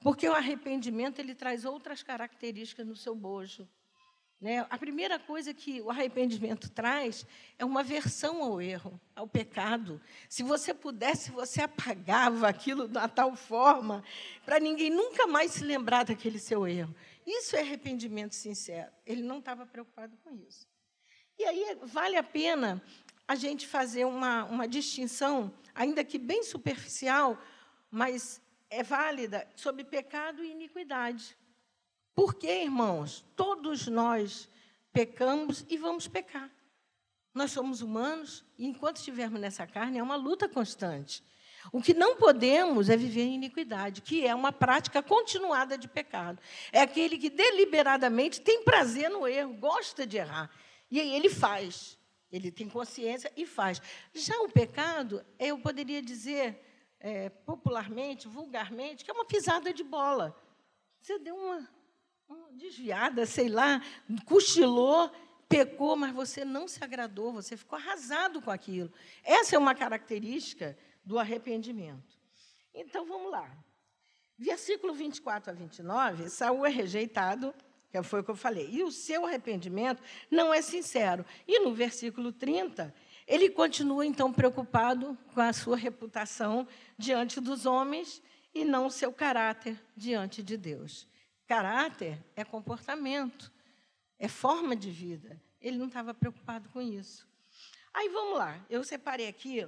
Porque 0.00 0.28
o 0.28 0.34
arrependimento 0.34 1.18
ele 1.18 1.34
traz 1.34 1.64
outras 1.64 2.02
características 2.02 2.86
no 2.86 2.96
seu 2.96 3.14
bojo. 3.14 3.68
Né? 4.40 4.66
A 4.70 4.78
primeira 4.78 5.18
coisa 5.18 5.52
que 5.52 5.82
o 5.82 5.90
arrependimento 5.90 6.70
traz 6.70 7.26
é 7.58 7.64
uma 7.64 7.82
versão 7.82 8.42
ao 8.42 8.62
erro, 8.62 8.98
ao 9.14 9.28
pecado. 9.28 10.00
Se 10.30 10.42
você 10.42 10.72
pudesse, 10.72 11.30
você 11.30 11.60
apagava 11.60 12.48
aquilo 12.48 12.88
de 12.88 13.08
tal 13.08 13.36
forma 13.36 14.02
para 14.46 14.58
ninguém 14.58 14.88
nunca 14.88 15.26
mais 15.26 15.52
se 15.52 15.62
lembrar 15.62 16.04
daquele 16.04 16.38
seu 16.38 16.66
erro. 16.66 16.94
Isso 17.26 17.54
é 17.54 17.60
arrependimento 17.60 18.34
sincero. 18.34 18.90
Ele 19.04 19.22
não 19.22 19.40
estava 19.40 19.66
preocupado 19.66 20.16
com 20.24 20.34
isso. 20.34 20.66
E 21.38 21.44
aí 21.44 21.76
vale 21.82 22.16
a 22.16 22.22
pena 22.22 22.82
a 23.28 23.34
gente 23.34 23.66
fazer 23.66 24.06
uma, 24.06 24.44
uma 24.44 24.66
distinção, 24.66 25.52
ainda 25.74 26.02
que 26.02 26.18
bem 26.18 26.42
superficial, 26.42 27.38
mas 27.90 28.40
é 28.70 28.82
válida 28.82 29.46
sobre 29.56 29.84
pecado 29.84 30.42
e 30.44 30.52
iniquidade. 30.52 31.36
Porque, 32.14 32.62
irmãos, 32.62 33.24
todos 33.34 33.86
nós 33.88 34.48
pecamos 34.92 35.64
e 35.68 35.76
vamos 35.76 36.06
pecar. 36.06 36.50
Nós 37.34 37.52
somos 37.52 37.82
humanos 37.82 38.44
e, 38.56 38.66
enquanto 38.66 38.96
estivermos 38.96 39.40
nessa 39.40 39.66
carne, 39.66 39.98
é 39.98 40.02
uma 40.02 40.16
luta 40.16 40.48
constante. 40.48 41.22
O 41.72 41.82
que 41.82 41.92
não 41.92 42.16
podemos 42.16 42.88
é 42.88 42.96
viver 42.96 43.22
em 43.22 43.34
iniquidade, 43.34 44.00
que 44.00 44.26
é 44.26 44.34
uma 44.34 44.50
prática 44.50 45.02
continuada 45.02 45.76
de 45.76 45.86
pecado. 45.86 46.40
É 46.72 46.80
aquele 46.80 47.18
que 47.18 47.28
deliberadamente 47.28 48.40
tem 48.40 48.64
prazer 48.64 49.10
no 49.10 49.26
erro, 49.26 49.54
gosta 49.54 50.06
de 50.06 50.16
errar. 50.16 50.50
E 50.90 50.98
aí 51.00 51.14
ele 51.14 51.28
faz. 51.28 51.98
Ele 52.32 52.50
tem 52.50 52.68
consciência 52.68 53.30
e 53.36 53.44
faz. 53.44 53.82
Já 54.14 54.34
o 54.40 54.48
pecado, 54.48 55.24
eu 55.38 55.58
poderia 55.58 56.00
dizer, 56.00 56.69
é, 57.00 57.30
popularmente, 57.30 58.28
vulgarmente, 58.28 59.04
que 59.04 59.10
é 59.10 59.14
uma 59.14 59.24
pisada 59.24 59.72
de 59.72 59.82
bola. 59.82 60.36
Você 61.00 61.18
deu 61.18 61.34
uma, 61.34 61.68
uma 62.28 62.52
desviada, 62.52 63.24
sei 63.24 63.48
lá, 63.48 63.82
cochilou, 64.26 65.10
pecou, 65.48 65.96
mas 65.96 66.12
você 66.12 66.44
não 66.44 66.68
se 66.68 66.84
agradou, 66.84 67.32
você 67.32 67.56
ficou 67.56 67.78
arrasado 67.78 68.42
com 68.42 68.50
aquilo. 68.50 68.92
Essa 69.24 69.56
é 69.56 69.58
uma 69.58 69.74
característica 69.74 70.78
do 71.02 71.18
arrependimento. 71.18 72.18
Então, 72.74 73.06
vamos 73.06 73.30
lá. 73.30 73.50
Versículo 74.38 74.94
24 74.94 75.50
a 75.50 75.54
29, 75.54 76.30
Saul 76.30 76.64
é 76.64 76.70
rejeitado, 76.70 77.54
que 77.90 78.02
foi 78.02 78.20
o 78.20 78.24
que 78.24 78.30
eu 78.30 78.36
falei, 78.36 78.68
e 78.70 78.82
o 78.82 78.90
seu 78.90 79.26
arrependimento 79.26 80.02
não 80.30 80.54
é 80.54 80.62
sincero. 80.62 81.26
E 81.46 81.58
no 81.60 81.74
versículo 81.74 82.32
30, 82.32 82.94
ele 83.30 83.48
continua, 83.48 84.04
então, 84.04 84.32
preocupado 84.32 85.16
com 85.32 85.40
a 85.40 85.52
sua 85.52 85.76
reputação 85.76 86.66
diante 86.98 87.40
dos 87.40 87.64
homens 87.64 88.20
e 88.52 88.64
não 88.64 88.90
seu 88.90 89.12
caráter 89.12 89.80
diante 89.96 90.42
de 90.42 90.56
Deus. 90.56 91.06
Caráter 91.46 92.18
é 92.34 92.44
comportamento, 92.44 93.52
é 94.18 94.26
forma 94.26 94.74
de 94.74 94.90
vida. 94.90 95.40
Ele 95.60 95.78
não 95.78 95.86
estava 95.86 96.12
preocupado 96.12 96.68
com 96.70 96.82
isso. 96.82 97.24
Aí 97.94 98.08
vamos 98.08 98.36
lá, 98.36 98.60
eu 98.68 98.82
separei 98.82 99.28
aqui 99.28 99.64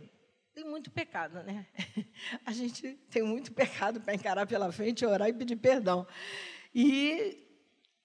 tem 0.52 0.64
muito 0.64 0.90
pecado, 0.90 1.42
né? 1.44 1.64
A 2.44 2.52
gente 2.52 2.94
tem 3.10 3.22
muito 3.22 3.52
pecado 3.52 4.00
para 4.00 4.12
encarar 4.12 4.44
pela 4.44 4.70
frente, 4.70 5.06
orar 5.06 5.28
e 5.28 5.32
pedir 5.32 5.56
perdão. 5.56 6.06
E 6.74 7.46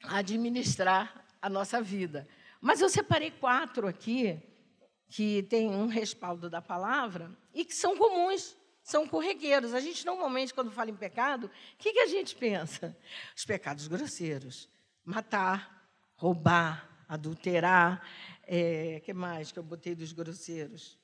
administrar 0.03 1.25
a 1.41 1.49
nossa 1.49 1.81
vida. 1.81 2.27
Mas 2.61 2.79
eu 2.79 2.89
separei 2.89 3.31
quatro 3.31 3.87
aqui 3.87 4.41
que 5.07 5.43
têm 5.43 5.69
um 5.69 5.87
respaldo 5.87 6.49
da 6.49 6.61
palavra 6.61 7.31
e 7.53 7.63
que 7.63 7.73
são 7.73 7.97
comuns, 7.97 8.55
são 8.83 9.07
corriqueiros. 9.07 9.73
A 9.73 9.79
gente, 9.79 10.05
normalmente, 10.05 10.53
quando 10.53 10.71
fala 10.71 10.89
em 10.89 10.95
pecado, 10.95 11.47
o 11.47 11.77
que, 11.77 11.93
que 11.93 11.99
a 11.99 12.07
gente 12.07 12.35
pensa? 12.35 12.97
Os 13.35 13.45
pecados 13.45 13.87
grosseiros. 13.87 14.69
Matar, 15.03 15.89
roubar, 16.15 17.05
adulterar. 17.07 18.01
É, 18.43 19.01
que 19.03 19.13
mais 19.13 19.51
que 19.51 19.59
eu 19.59 19.63
botei 19.63 19.95
dos 19.95 20.11
grosseiros? 20.13 20.97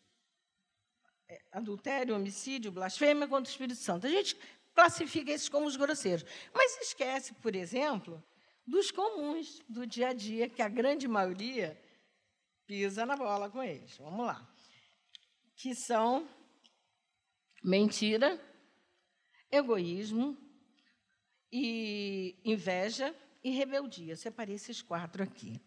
É, 1.28 1.42
adultério, 1.52 2.16
homicídio, 2.16 2.72
blasfêmia 2.72 3.28
contra 3.28 3.50
o 3.50 3.52
Espírito 3.52 3.80
Santo. 3.80 4.08
A 4.08 4.10
gente 4.10 4.38
classifica 4.74 5.32
esses 5.32 5.50
como 5.50 5.66
os 5.66 5.76
grosseiros. 5.76 6.26
Mas 6.54 6.78
esquece, 6.82 7.34
por 7.36 7.56
exemplo, 7.56 8.24
dos 8.66 8.92
comuns 8.92 9.62
do 9.68 9.86
dia 9.86 10.10
a 10.10 10.14
dia, 10.14 10.50
que 10.50 10.62
a 10.62 10.70
grande 10.70 11.08
maioria 11.08 11.78
pisa 12.74 13.06
na 13.06 13.16
bola 13.16 13.52
com 13.52 13.62
eles. 13.62 13.96
Vamos 14.00 14.26
lá. 14.26 14.50
Que 15.56 15.76
são 15.76 16.28
mentira, 17.64 18.42
egoísmo 19.52 20.36
e 21.52 22.36
inveja 22.44 23.16
e 23.44 23.52
rebeldia. 23.52 24.16
separei 24.16 24.56
esses 24.56 24.82
quatro 24.82 25.22
aqui. 25.22 25.62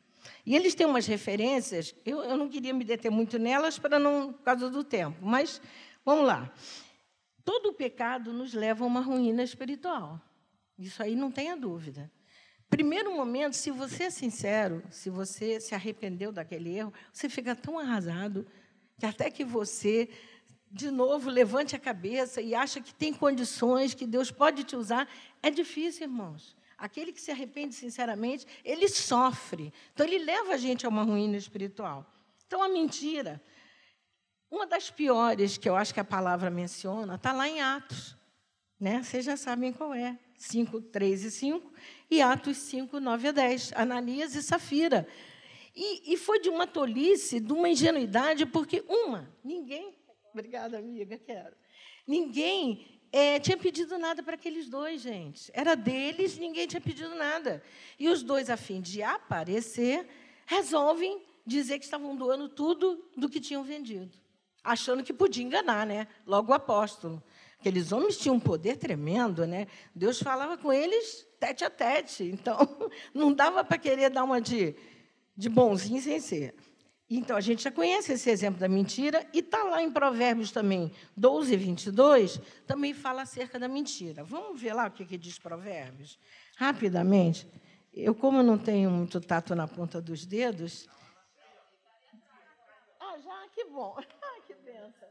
E 0.44 0.56
eles 0.56 0.74
têm 0.74 0.84
umas 0.84 1.06
referências, 1.06 1.94
eu, 2.04 2.24
eu 2.24 2.36
não 2.36 2.48
queria 2.48 2.74
me 2.74 2.84
deter 2.84 3.12
muito 3.12 3.38
nelas 3.38 3.78
para 3.78 4.00
não 4.00 4.32
por 4.32 4.42
causa 4.42 4.68
do 4.68 4.82
tempo, 4.82 5.24
mas 5.24 5.62
vamos 6.04 6.26
lá. 6.26 6.52
Todo 7.44 7.72
pecado 7.72 8.32
nos 8.32 8.52
leva 8.52 8.82
a 8.82 8.86
uma 8.88 9.00
ruína 9.00 9.44
espiritual. 9.44 10.20
Isso 10.76 11.00
aí 11.00 11.14
não 11.14 11.30
tenha 11.30 11.56
dúvida. 11.56 12.10
Primeiro 12.68 13.14
momento, 13.14 13.54
se 13.54 13.70
você 13.70 14.04
é 14.04 14.10
sincero, 14.10 14.82
se 14.90 15.08
você 15.08 15.60
se 15.60 15.74
arrependeu 15.74 16.32
daquele 16.32 16.76
erro, 16.76 16.92
você 17.12 17.28
fica 17.28 17.54
tão 17.54 17.78
arrasado 17.78 18.46
que 18.98 19.06
até 19.06 19.30
que 19.30 19.44
você, 19.44 20.08
de 20.70 20.90
novo, 20.90 21.30
levante 21.30 21.76
a 21.76 21.78
cabeça 21.78 22.40
e 22.40 22.54
acha 22.54 22.80
que 22.80 22.92
tem 22.92 23.12
condições, 23.12 23.94
que 23.94 24.06
Deus 24.06 24.30
pode 24.30 24.64
te 24.64 24.74
usar. 24.74 25.08
É 25.42 25.50
difícil, 25.50 26.04
irmãos. 26.04 26.56
Aquele 26.76 27.12
que 27.12 27.20
se 27.20 27.30
arrepende 27.30 27.74
sinceramente, 27.74 28.46
ele 28.64 28.88
sofre. 28.88 29.72
Então, 29.94 30.04
ele 30.04 30.18
leva 30.18 30.54
a 30.54 30.56
gente 30.56 30.84
a 30.84 30.88
uma 30.88 31.04
ruína 31.04 31.36
espiritual. 31.36 32.04
Então, 32.46 32.62
a 32.62 32.68
mentira, 32.68 33.40
uma 34.50 34.66
das 34.66 34.90
piores 34.90 35.56
que 35.56 35.68
eu 35.68 35.76
acho 35.76 35.94
que 35.94 36.00
a 36.00 36.04
palavra 36.04 36.50
menciona, 36.50 37.14
está 37.14 37.32
lá 37.32 37.48
em 37.48 37.60
Atos. 37.60 38.16
Né? 38.78 39.02
Vocês 39.02 39.24
já 39.24 39.36
sabem 39.36 39.72
qual 39.72 39.94
é. 39.94 40.18
5, 40.38 40.82
3 40.82 41.24
e 41.24 41.30
5, 41.30 41.72
e 42.10 42.22
Atos 42.22 42.56
5, 42.58 43.00
9 43.00 43.28
a 43.28 43.32
10, 43.32 43.72
Ananias 43.74 44.34
e 44.34 44.42
Safira. 44.42 45.06
E, 45.74 46.14
e 46.14 46.16
foi 46.16 46.40
de 46.40 46.48
uma 46.48 46.66
tolice, 46.66 47.38
de 47.40 47.52
uma 47.52 47.68
ingenuidade, 47.68 48.46
porque, 48.46 48.82
uma, 48.88 49.28
ninguém. 49.44 49.94
Obrigada, 50.32 50.78
amiga, 50.78 51.18
quero. 51.18 51.54
Ninguém 52.06 52.86
é, 53.12 53.38
tinha 53.38 53.56
pedido 53.56 53.98
nada 53.98 54.22
para 54.22 54.34
aqueles 54.34 54.68
dois, 54.68 55.02
gente. 55.02 55.50
Era 55.52 55.74
deles, 55.74 56.38
ninguém 56.38 56.66
tinha 56.66 56.80
pedido 56.80 57.14
nada. 57.14 57.62
E 57.98 58.08
os 58.08 58.22
dois, 58.22 58.48
a 58.48 58.56
fim 58.56 58.80
de 58.80 59.02
aparecer, 59.02 60.06
resolvem 60.46 61.22
dizer 61.44 61.78
que 61.78 61.84
estavam 61.84 62.16
doando 62.16 62.48
tudo 62.48 63.04
do 63.16 63.28
que 63.28 63.40
tinham 63.40 63.62
vendido, 63.62 64.16
achando 64.64 65.04
que 65.04 65.12
podia 65.12 65.44
enganar, 65.44 65.86
né? 65.86 66.08
Logo 66.26 66.52
o 66.52 66.54
apóstolo. 66.54 67.22
Aqueles 67.66 67.90
homens 67.90 68.16
tinham 68.16 68.36
um 68.36 68.40
poder 68.40 68.76
tremendo, 68.76 69.44
né? 69.44 69.66
Deus 69.92 70.22
falava 70.22 70.56
com 70.56 70.72
eles 70.72 71.26
tete 71.40 71.64
a 71.64 71.70
tete. 71.70 72.22
Então, 72.22 72.56
não 73.12 73.32
dava 73.32 73.64
para 73.64 73.76
querer 73.76 74.08
dar 74.08 74.22
uma 74.22 74.40
de, 74.40 74.76
de 75.36 75.48
bonzinho 75.48 76.00
sem 76.00 76.20
ser. 76.20 76.54
Então, 77.10 77.36
a 77.36 77.40
gente 77.40 77.64
já 77.64 77.72
conhece 77.72 78.12
esse 78.12 78.30
exemplo 78.30 78.60
da 78.60 78.68
mentira, 78.68 79.28
e 79.32 79.40
está 79.40 79.64
lá 79.64 79.82
em 79.82 79.90
Provérbios 79.90 80.52
também, 80.52 80.92
12, 81.16 81.56
22, 81.56 82.40
também 82.68 82.94
fala 82.94 83.22
acerca 83.22 83.58
da 83.58 83.66
mentira. 83.66 84.22
Vamos 84.22 84.60
ver 84.60 84.72
lá 84.72 84.86
o 84.86 84.90
que, 84.92 85.04
que 85.04 85.18
diz 85.18 85.36
Provérbios? 85.36 86.20
Rapidamente. 86.56 87.48
Eu, 87.92 88.14
como 88.14 88.44
não 88.44 88.56
tenho 88.56 88.90
muito 88.92 89.20
tato 89.20 89.56
na 89.56 89.66
ponta 89.66 90.00
dos 90.00 90.24
dedos. 90.24 90.88
Ah, 93.00 93.18
já? 93.18 93.48
Que 93.52 93.64
bom. 93.64 93.96
que 94.46 94.54
benção. 94.54 95.08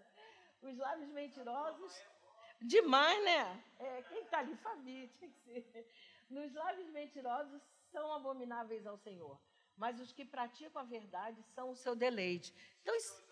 Os 0.63 0.77
lábios 0.77 1.09
mentirosos 1.09 2.14
Demais, 2.61 3.23
né? 3.23 3.63
É, 3.79 4.01
quem 4.03 4.21
está 4.21 4.39
ali? 4.39 4.55
Fabi, 4.57 5.07
tinha 5.19 5.29
que 5.29 5.71
ser. 5.71 5.87
Nos 6.29 6.53
lábios 6.53 6.89
mentirosos 6.89 7.61
são 7.91 8.13
abomináveis 8.13 8.85
ao 8.85 8.97
Senhor, 8.97 9.39
mas 9.77 9.99
os 9.99 10.11
que 10.11 10.25
praticam 10.25 10.81
a 10.81 10.85
verdade 10.85 11.41
são 11.53 11.69
o 11.69 11.75
seu 11.75 11.95
deleite. 11.95 12.53
Então, 12.81 12.95
isso... 12.95 13.23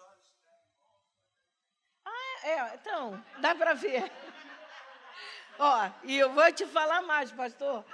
Ah, 2.06 2.48
é 2.48 2.75
então, 2.75 3.24
dá 3.39 3.56
para 3.56 3.74
ver. 3.74 4.03
Ó, 5.58 5.89
e 6.03 6.18
eu 6.18 6.32
vou 6.34 6.51
te 6.51 6.65
falar 6.65 7.01
mais, 7.01 7.32
pastor. 7.32 7.86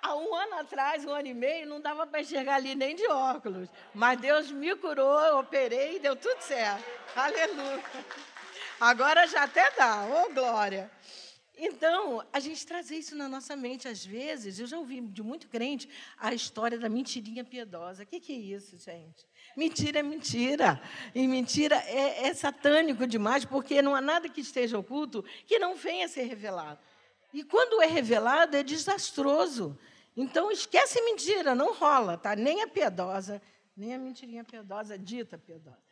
Há 0.00 0.14
um 0.14 0.34
ano 0.34 0.54
atrás, 0.60 1.04
um 1.04 1.12
ano 1.12 1.26
e 1.26 1.34
meio, 1.34 1.66
não 1.66 1.80
dava 1.80 2.06
para 2.06 2.20
enxergar 2.20 2.56
ali 2.56 2.74
nem 2.74 2.94
de 2.94 3.06
óculos. 3.08 3.68
Mas 3.92 4.20
Deus 4.20 4.50
me 4.50 4.74
curou, 4.76 5.20
eu 5.20 5.38
operei 5.38 5.96
e 5.96 5.98
deu 5.98 6.14
tudo 6.14 6.40
certo. 6.40 6.84
Aleluia. 7.16 7.82
Agora 8.80 9.26
já 9.26 9.42
até 9.42 9.70
dá, 9.72 10.04
ô 10.06 10.26
oh, 10.26 10.34
glória. 10.34 10.90
Então, 11.60 12.24
a 12.32 12.38
gente 12.38 12.64
trazer 12.64 12.94
isso 12.94 13.16
na 13.16 13.28
nossa 13.28 13.56
mente, 13.56 13.88
às 13.88 14.06
vezes, 14.06 14.60
eu 14.60 14.66
já 14.68 14.78
ouvi 14.78 15.00
de 15.00 15.20
muito 15.24 15.48
crente 15.48 15.88
a 16.16 16.32
história 16.32 16.78
da 16.78 16.88
mentirinha 16.88 17.44
piedosa. 17.44 18.04
O 18.04 18.06
que, 18.06 18.20
que 18.20 18.32
é 18.32 18.36
isso, 18.36 18.78
gente? 18.78 19.26
Mentira 19.56 19.98
é 19.98 20.02
mentira. 20.02 20.80
E 21.12 21.26
mentira 21.26 21.74
é, 21.86 22.28
é 22.28 22.34
satânico 22.34 23.04
demais, 23.08 23.44
porque 23.44 23.82
não 23.82 23.96
há 23.96 24.00
nada 24.00 24.28
que 24.28 24.40
esteja 24.40 24.78
oculto 24.78 25.24
que 25.46 25.58
não 25.58 25.74
venha 25.74 26.06
a 26.06 26.08
ser 26.08 26.22
revelado. 26.22 26.78
E 27.34 27.42
quando 27.42 27.82
é 27.82 27.86
revelado, 27.86 28.56
é 28.56 28.62
desastroso. 28.62 29.76
Então, 30.16 30.52
esquece 30.52 31.02
mentira, 31.02 31.56
não 31.56 31.74
rola, 31.74 32.16
tá? 32.16 32.36
Nem 32.36 32.62
a 32.62 32.68
piedosa, 32.68 33.42
nem 33.76 33.92
a 33.92 33.98
mentirinha 33.98 34.44
piedosa, 34.44 34.96
dita 34.96 35.36
piedosa. 35.36 35.87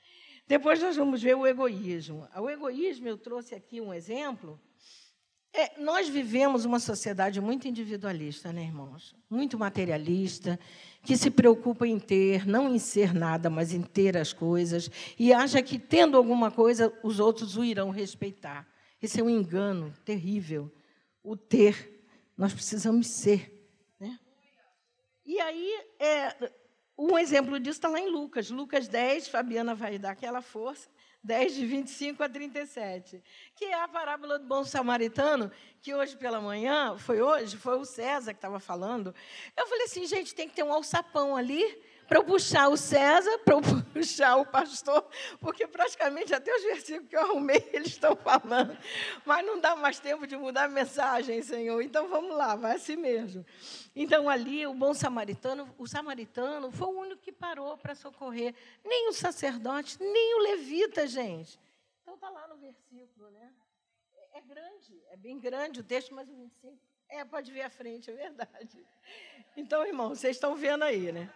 Depois 0.47 0.81
nós 0.81 0.97
vamos 0.97 1.21
ver 1.21 1.35
o 1.35 1.47
egoísmo. 1.47 2.29
O 2.37 2.49
egoísmo, 2.49 3.09
eu 3.09 3.19
trouxe 3.19 3.55
aqui 3.55 3.81
um 3.81 3.93
exemplo. 3.93 4.61
É, 5.53 5.81
nós 5.81 6.09
vivemos 6.09 6.65
uma 6.65 6.79
sociedade 6.79 7.41
muito 7.41 7.67
individualista, 7.67 8.53
né, 8.53 8.62
irmãos? 8.62 9.17
Muito 9.29 9.59
materialista, 9.59 10.61
que 11.03 11.17
se 11.17 11.31
preocupa 11.31 11.87
em 11.87 11.99
ter, 11.99 12.47
não 12.47 12.75
em 12.75 12.79
ser 12.79 13.15
nada, 13.15 13.49
mas 13.49 13.73
em 13.73 13.81
ter 13.81 14.19
as 14.19 14.33
coisas, 14.35 14.91
e 15.19 15.33
acha 15.33 15.62
que, 15.62 15.79
tendo 15.79 16.17
alguma 16.17 16.50
coisa, 16.50 16.93
os 17.03 17.19
outros 17.19 17.57
o 17.57 17.65
irão 17.65 17.91
respeitar. 17.91 18.69
Esse 19.03 19.21
é 19.21 19.25
um 19.25 19.31
engano 19.31 19.93
terrível. 20.05 20.71
O 21.23 21.37
ter. 21.37 22.05
Nós 22.37 22.53
precisamos 22.53 23.09
ser. 23.09 23.69
Né? 23.99 24.19
E 25.25 25.41
aí, 25.41 25.81
é, 25.99 26.53
um 26.99 27.19
exemplo 27.19 27.61
disso 27.61 27.79
está 27.79 27.88
lá 27.88 28.00
em 28.00 28.09
Lucas, 28.09 28.50
Lucas 28.50 28.88
10, 28.88 29.29
Fabiana 29.29 29.75
vai 29.75 29.99
dar 29.99 30.12
aquela 30.12 30.41
força, 30.41 30.88
10, 31.23 31.55
de 31.55 31.67
25 31.67 32.23
a 32.23 32.29
37, 32.29 33.23
que 33.55 33.65
é 33.65 33.83
a 33.83 33.88
parábola 33.88 34.38
do 34.38 34.47
bom 34.47 34.65
samaritano, 34.65 35.50
que 35.83 35.95
hoje 35.95 36.17
pela 36.17 36.41
manhã, 36.41 36.97
foi 36.97 37.21
hoje, 37.21 37.57
foi 37.57 37.79
o 37.79 37.85
César 37.85 38.33
que 38.33 38.38
estava 38.38 38.61
falando. 38.61 39.15
Eu 39.57 39.67
falei 39.67 39.85
assim, 39.85 40.07
gente, 40.07 40.35
tem 40.35 40.49
que 40.49 40.55
ter 40.55 40.62
um 40.62 40.73
alçapão 40.73 41.37
ali 41.37 41.65
para 42.07 42.19
eu 42.19 42.25
puxar 42.25 42.69
o 42.69 42.77
César, 42.77 43.39
para 43.41 43.55
eu 43.55 43.61
puxar 43.93 44.37
o 44.37 44.47
pastor, 44.47 45.09
porque 45.41 45.67
praticamente 45.67 46.35
até 46.35 46.55
os 46.55 46.63
versículos 46.63 47.09
que 47.09 47.17
eu 47.17 47.21
arrumei 47.21 47.69
eles 47.73 47.89
estão 47.89 48.15
falando. 48.17 48.77
Mas 49.25 49.45
não 49.45 49.61
dá 49.61 49.75
mais 49.75 49.99
tempo 49.99 50.27
de 50.27 50.37
mudar 50.37 50.65
a 50.65 50.69
mensagem, 50.69 51.43
Senhor. 51.43 51.81
Então 51.83 52.09
vamos 52.09 52.37
lá, 52.37 52.55
vai 52.55 52.77
assim 52.77 52.97
mesmo. 52.97 53.45
Então 53.95 54.29
ali 54.29 54.67
o 54.67 54.75
bom 54.75 54.95
samaritano, 54.95 55.73
o 55.79 55.87
samaritano 55.87 56.71
foi 56.71 56.89
o 56.89 56.99
único 56.99 57.23
que 57.23 57.33
parou 57.33 57.77
para 57.77 57.95
socorrer. 57.95 58.55
Nem 58.85 59.09
o 59.09 59.13
sacerdote, 59.13 59.99
nem 60.01 60.35
o 60.37 60.43
levita, 60.43 61.07
gente. 61.07 61.59
Então 62.03 62.15
está 62.15 62.31
lá 62.31 62.47
no 62.49 62.57
versículo, 62.57 63.31
né? 63.31 63.53
É, 64.33 64.41
grande, 64.43 65.03
é 65.09 65.17
bem 65.17 65.39
grande 65.39 65.81
o 65.81 65.85
texto, 65.85 66.15
mas 66.15 66.29
o 66.29 66.35
25. 66.35 66.79
É, 67.09 67.25
pode 67.25 67.51
ver 67.53 67.63
à 67.63 67.71
frente, 67.71 68.11
é 68.11 68.15
verdade. 68.15 68.85
Então, 69.57 69.87
irmão, 69.87 70.11
vocês 70.11 70.37
estão 70.37 70.55
vendo 70.55 70.83
aí, 70.83 71.13
né? 71.13 71.33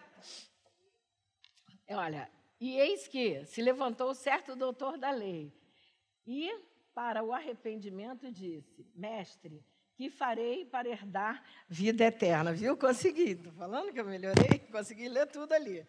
Olha, 1.93 2.29
e 2.59 2.77
eis 2.79 3.07
que 3.07 3.43
se 3.45 3.61
levantou 3.61 4.13
certo 4.13 4.55
doutor 4.55 4.97
da 4.97 5.11
lei 5.11 5.51
e, 6.25 6.53
para 6.93 7.23
o 7.23 7.33
arrependimento, 7.33 8.31
disse: 8.31 8.85
Mestre, 8.95 9.65
que 9.95 10.09
farei 10.09 10.65
para 10.65 10.89
herdar 10.89 11.43
vida 11.67 12.05
eterna? 12.05 12.53
Viu? 12.53 12.77
Consegui. 12.77 13.31
Estou 13.31 13.51
falando 13.53 13.91
que 13.91 13.99
eu 13.99 14.05
melhorei, 14.05 14.59
consegui 14.71 15.09
ler 15.09 15.27
tudo 15.27 15.53
ali. 15.53 15.85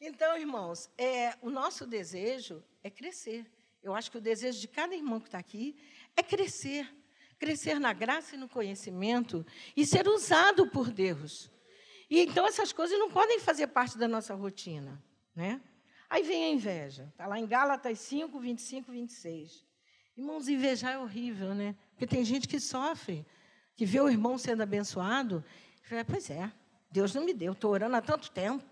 Então, 0.00 0.36
irmãos, 0.38 0.88
é, 0.96 1.34
o 1.42 1.50
nosso 1.50 1.86
desejo 1.86 2.62
é 2.84 2.90
crescer. 2.90 3.44
Eu 3.82 3.94
acho 3.94 4.10
que 4.10 4.18
o 4.18 4.20
desejo 4.20 4.60
de 4.60 4.68
cada 4.68 4.94
irmão 4.94 5.20
que 5.20 5.28
está 5.28 5.38
aqui 5.38 5.76
é 6.16 6.22
crescer, 6.22 6.88
crescer 7.38 7.78
na 7.80 7.92
graça 7.92 8.34
e 8.34 8.38
no 8.38 8.48
conhecimento 8.48 9.44
e 9.76 9.86
ser 9.86 10.06
usado 10.08 10.68
por 10.68 10.90
Deus. 10.90 11.50
E 12.10 12.20
então 12.20 12.46
essas 12.46 12.72
coisas 12.72 12.98
não 12.98 13.10
podem 13.10 13.38
fazer 13.38 13.66
parte 13.68 13.98
da 13.98 14.08
nossa 14.08 14.34
rotina, 14.34 15.02
né? 15.38 15.60
Aí 16.10 16.24
vem 16.24 16.46
a 16.46 16.48
inveja. 16.48 17.08
Está 17.12 17.28
lá 17.28 17.38
em 17.38 17.46
Gálatas 17.46 18.00
5, 18.00 18.40
25, 18.40 18.90
26. 18.90 19.64
Irmãos, 20.16 20.48
invejar 20.48 20.94
é 20.94 20.98
horrível, 20.98 21.54
né? 21.54 21.76
Porque 21.90 22.08
tem 22.08 22.24
gente 22.24 22.48
que 22.48 22.58
sofre, 22.58 23.24
que 23.76 23.86
vê 23.86 24.00
o 24.00 24.08
irmão 24.08 24.36
sendo 24.36 24.64
abençoado, 24.64 25.44
e 25.80 25.88
fala, 25.88 26.04
pois 26.04 26.28
é, 26.28 26.50
Deus 26.90 27.14
não 27.14 27.24
me 27.24 27.32
deu, 27.32 27.52
estou 27.52 27.70
orando 27.70 27.94
há 27.94 28.02
tanto 28.02 28.32
tempo. 28.32 28.64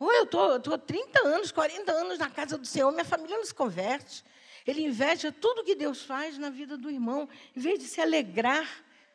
Ou 0.00 0.12
eu 0.12 0.24
estou, 0.24 0.56
estou 0.56 0.76
30 0.76 1.28
anos, 1.28 1.52
40 1.52 1.92
anos 1.92 2.18
na 2.18 2.28
casa 2.28 2.58
do 2.58 2.66
Senhor, 2.66 2.90
minha 2.90 3.04
família 3.04 3.36
não 3.36 3.44
se 3.44 3.54
converte. 3.54 4.24
Ele 4.66 4.82
inveja 4.82 5.30
tudo 5.30 5.62
que 5.62 5.76
Deus 5.76 6.02
faz 6.02 6.38
na 6.38 6.50
vida 6.50 6.76
do 6.76 6.90
irmão, 6.90 7.28
em 7.54 7.60
vez 7.60 7.78
de 7.78 7.84
se 7.84 8.00
alegrar. 8.00 8.68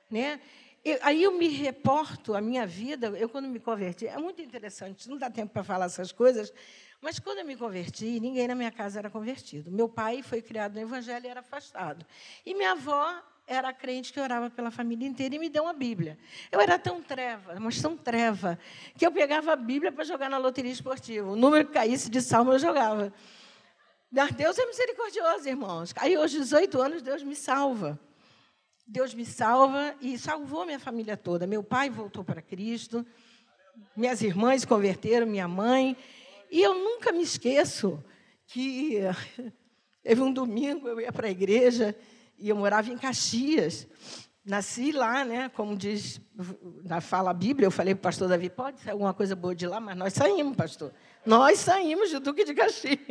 Né? 0.09 0.39
Eu, 0.86 1.00
aí 1.01 1.24
eu 1.24 1.32
me 1.32 1.48
reporto 1.48 2.36
a 2.36 2.42
minha 2.42 2.68
vida, 2.68 3.08
eu 3.18 3.27
quando 3.27 3.48
me 3.48 3.60
converti, 3.60 4.06
é 4.06 4.20
muito 4.20 4.39
interessante, 4.39 5.10
não 5.10 5.18
dá 5.18 5.32
tempo 5.32 5.51
para 5.51 5.63
falar 5.63 5.86
essas 5.86 6.12
coisas, 6.12 6.54
mas 7.01 7.18
quando 7.18 7.39
eu 7.39 7.46
me 7.46 7.58
converti, 7.58 8.20
ninguém 8.20 8.48
na 8.48 8.54
minha 8.54 8.72
casa 8.72 9.00
era 9.00 9.10
convertido. 9.10 9.72
Meu 9.72 9.89
pai 9.89 10.22
foi 10.22 10.44
criado 10.44 10.75
no 10.75 10.82
Evangelho 10.82 11.25
e 11.25 11.27
era 11.27 11.39
afastado. 11.39 12.06
E 12.46 12.54
minha 12.54 12.74
avó 12.74 13.20
era 13.48 13.74
crente 13.74 14.13
que 14.13 14.20
orava 14.20 14.48
pela 14.51 14.70
família 14.70 15.08
inteira 15.08 15.36
e 15.36 15.39
me 15.39 15.50
deu 15.50 15.63
uma 15.63 15.74
Bíblia. 15.74 16.20
Eu 16.51 16.62
era 16.62 16.77
tão 16.77 17.01
treva, 17.01 17.60
mas 17.60 17.82
tão 17.82 17.98
treva, 17.98 18.60
que 18.96 19.06
eu 19.06 19.12
pegava 19.12 19.54
a 19.54 19.56
Bíblia 19.56 19.92
para 19.92 20.04
jogar 20.04 20.30
na 20.30 20.38
loteria 20.38 20.72
esportiva. 20.72 21.32
O 21.32 21.36
número 21.36 21.65
que 21.65 21.74
caísse 21.74 22.12
de 22.12 22.22
salmo 22.22 22.54
eu 22.54 22.60
jogava. 22.60 23.12
Deus 24.12 24.58
é 24.58 24.65
misericordioso, 24.68 25.50
irmãos. 25.50 25.94
Aí, 25.98 26.15
aos 26.15 26.30
18 26.30 26.80
anos, 26.80 27.01
Deus 27.01 27.24
me 27.24 27.36
salva. 27.36 28.00
Deus 28.88 29.13
me 29.13 29.25
salva 29.25 29.96
e 30.00 30.18
salvou 30.18 30.65
minha 30.65 30.80
família 30.80 31.18
toda. 31.18 31.48
Meu 31.48 31.63
pai 31.63 31.89
voltou 31.89 32.24
para 32.24 32.42
Cristo, 32.42 33.06
minhas 33.96 34.22
irmãs 34.22 34.63
converteram, 34.63 35.25
minha 35.25 35.48
mãe. 35.48 35.98
E 36.51 36.62
eu 36.62 36.75
nunca 36.75 37.12
me 37.12 37.24
esqueço 37.24 38.04
que 38.46 39.00
teve 40.04 40.22
um 40.22 40.32
domingo, 40.32 40.88
eu 40.88 41.01
ia 41.01 41.12
para 41.12 41.27
a 41.27 41.32
igreja 41.32 41.96
e 42.38 42.50
eu 42.50 42.56
morava 42.56 42.92
em 42.92 42.98
Caxias. 42.98 43.88
Nasci 44.46 44.92
lá, 44.92 45.25
né? 45.25 45.50
Como 45.50 45.75
diz 45.75 46.22
na 46.84 47.01
fala 47.01 47.34
Bíblia, 47.34 47.65
eu 47.65 47.72
falei 47.72 47.96
para 47.96 48.01
o 48.01 48.04
pastor 48.04 48.30
Davi, 48.30 48.51
pode 48.51 48.80
ser 48.80 48.92
alguma 48.92 49.15
coisa 49.15 49.36
boa 49.36 49.56
de 49.56 49.65
lá, 49.65 49.80
mas 49.80 49.98
nós 49.98 50.13
saímos, 50.13 50.56
pastor. 50.56 50.94
Nós 51.25 51.58
saímos 51.58 52.12
de 52.12 52.20
Duque 52.20 52.44
de 52.44 52.54
Caxias. 52.54 53.00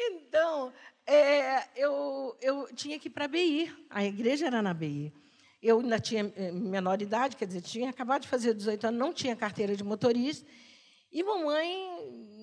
Então, 0.00 0.72
é, 1.08 1.68
eu, 1.74 2.36
eu 2.40 2.68
tinha 2.74 2.98
que 2.98 3.08
ir 3.08 3.10
para 3.10 3.24
a 3.24 3.28
BI, 3.28 3.72
a 3.88 4.04
igreja 4.04 4.46
era 4.46 4.60
na 4.60 4.74
BI. 4.74 5.10
Eu 5.62 5.80
ainda 5.80 5.98
tinha 5.98 6.30
eh, 6.36 6.52
menor 6.52 7.00
idade, 7.00 7.34
quer 7.34 7.46
dizer, 7.46 7.62
tinha 7.62 7.88
acabado 7.88 8.22
de 8.22 8.28
fazer 8.28 8.54
18 8.54 8.88
anos, 8.88 9.00
não 9.00 9.12
tinha 9.12 9.34
carteira 9.34 9.74
de 9.74 9.82
motorista, 9.82 10.46
e 11.10 11.22
mamãe 11.24 11.66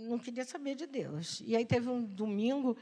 não 0.09 0.17
queria 0.17 0.43
saber 0.43 0.75
de 0.75 0.87
Deus. 0.87 1.41
E 1.45 1.55
aí 1.55 1.63
teve 1.63 1.87
um 1.89 2.03
domingo 2.03 2.75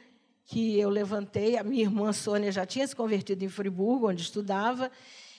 que 0.45 0.79
eu 0.79 0.89
levantei, 0.89 1.57
a 1.57 1.63
minha 1.63 1.83
irmã 1.83 2.13
Sônia 2.13 2.51
já 2.51 2.65
tinha 2.65 2.87
se 2.87 2.95
convertido 2.95 3.43
em 3.43 3.49
Friburgo, 3.49 4.09
onde 4.09 4.21
estudava, 4.21 4.89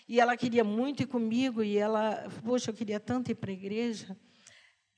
e 0.06 0.20
ela 0.20 0.36
queria 0.36 0.62
muito 0.62 1.02
ir 1.02 1.06
comigo, 1.06 1.62
e 1.62 1.78
ela, 1.78 2.28
poxa, 2.44 2.70
eu 2.70 2.74
queria 2.74 3.00
tanto 3.00 3.30
ir 3.30 3.34
para 3.34 3.50
a 3.50 3.54
igreja, 3.54 4.14